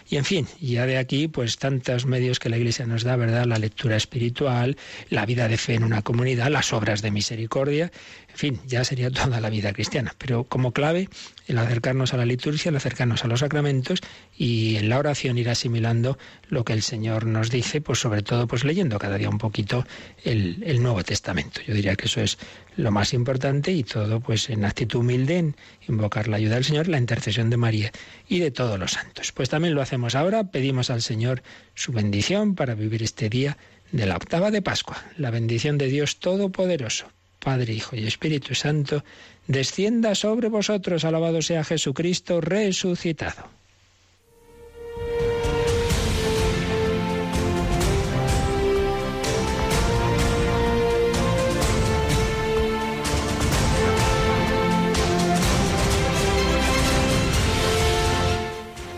[0.08, 3.46] Y en fin, ya de aquí, pues tantos medios que la Iglesia nos da, ¿verdad?
[3.46, 4.76] La lectura espiritual,
[5.10, 7.90] la vida de fe en una comunidad, las obras de misericordia,
[8.34, 10.12] en fin, ya sería toda la vida cristiana.
[10.18, 11.08] Pero como clave,
[11.46, 14.00] el acercarnos a la liturgia, el acercarnos a los sacramentos
[14.36, 16.18] y en la oración ir asimilando
[16.48, 19.86] lo que el Señor nos dice, pues sobre todo, pues leyendo cada día un poquito
[20.24, 21.60] el, el Nuevo Testamento.
[21.64, 22.36] Yo diría que eso es
[22.76, 25.56] lo más importante y todo pues en actitud humilde, en
[25.88, 27.92] invocar la ayuda del Señor, la intercesión de María
[28.28, 29.32] y de todos los santos.
[29.32, 31.42] Pues también lo hacemos ahora, pedimos al Señor
[31.74, 33.56] su bendición para vivir este día
[33.92, 35.02] de la octava de Pascua.
[35.16, 37.06] La bendición de Dios Todopoderoso,
[37.38, 39.04] Padre, Hijo y Espíritu Santo,
[39.46, 43.48] descienda sobre vosotros, alabado sea Jesucristo resucitado.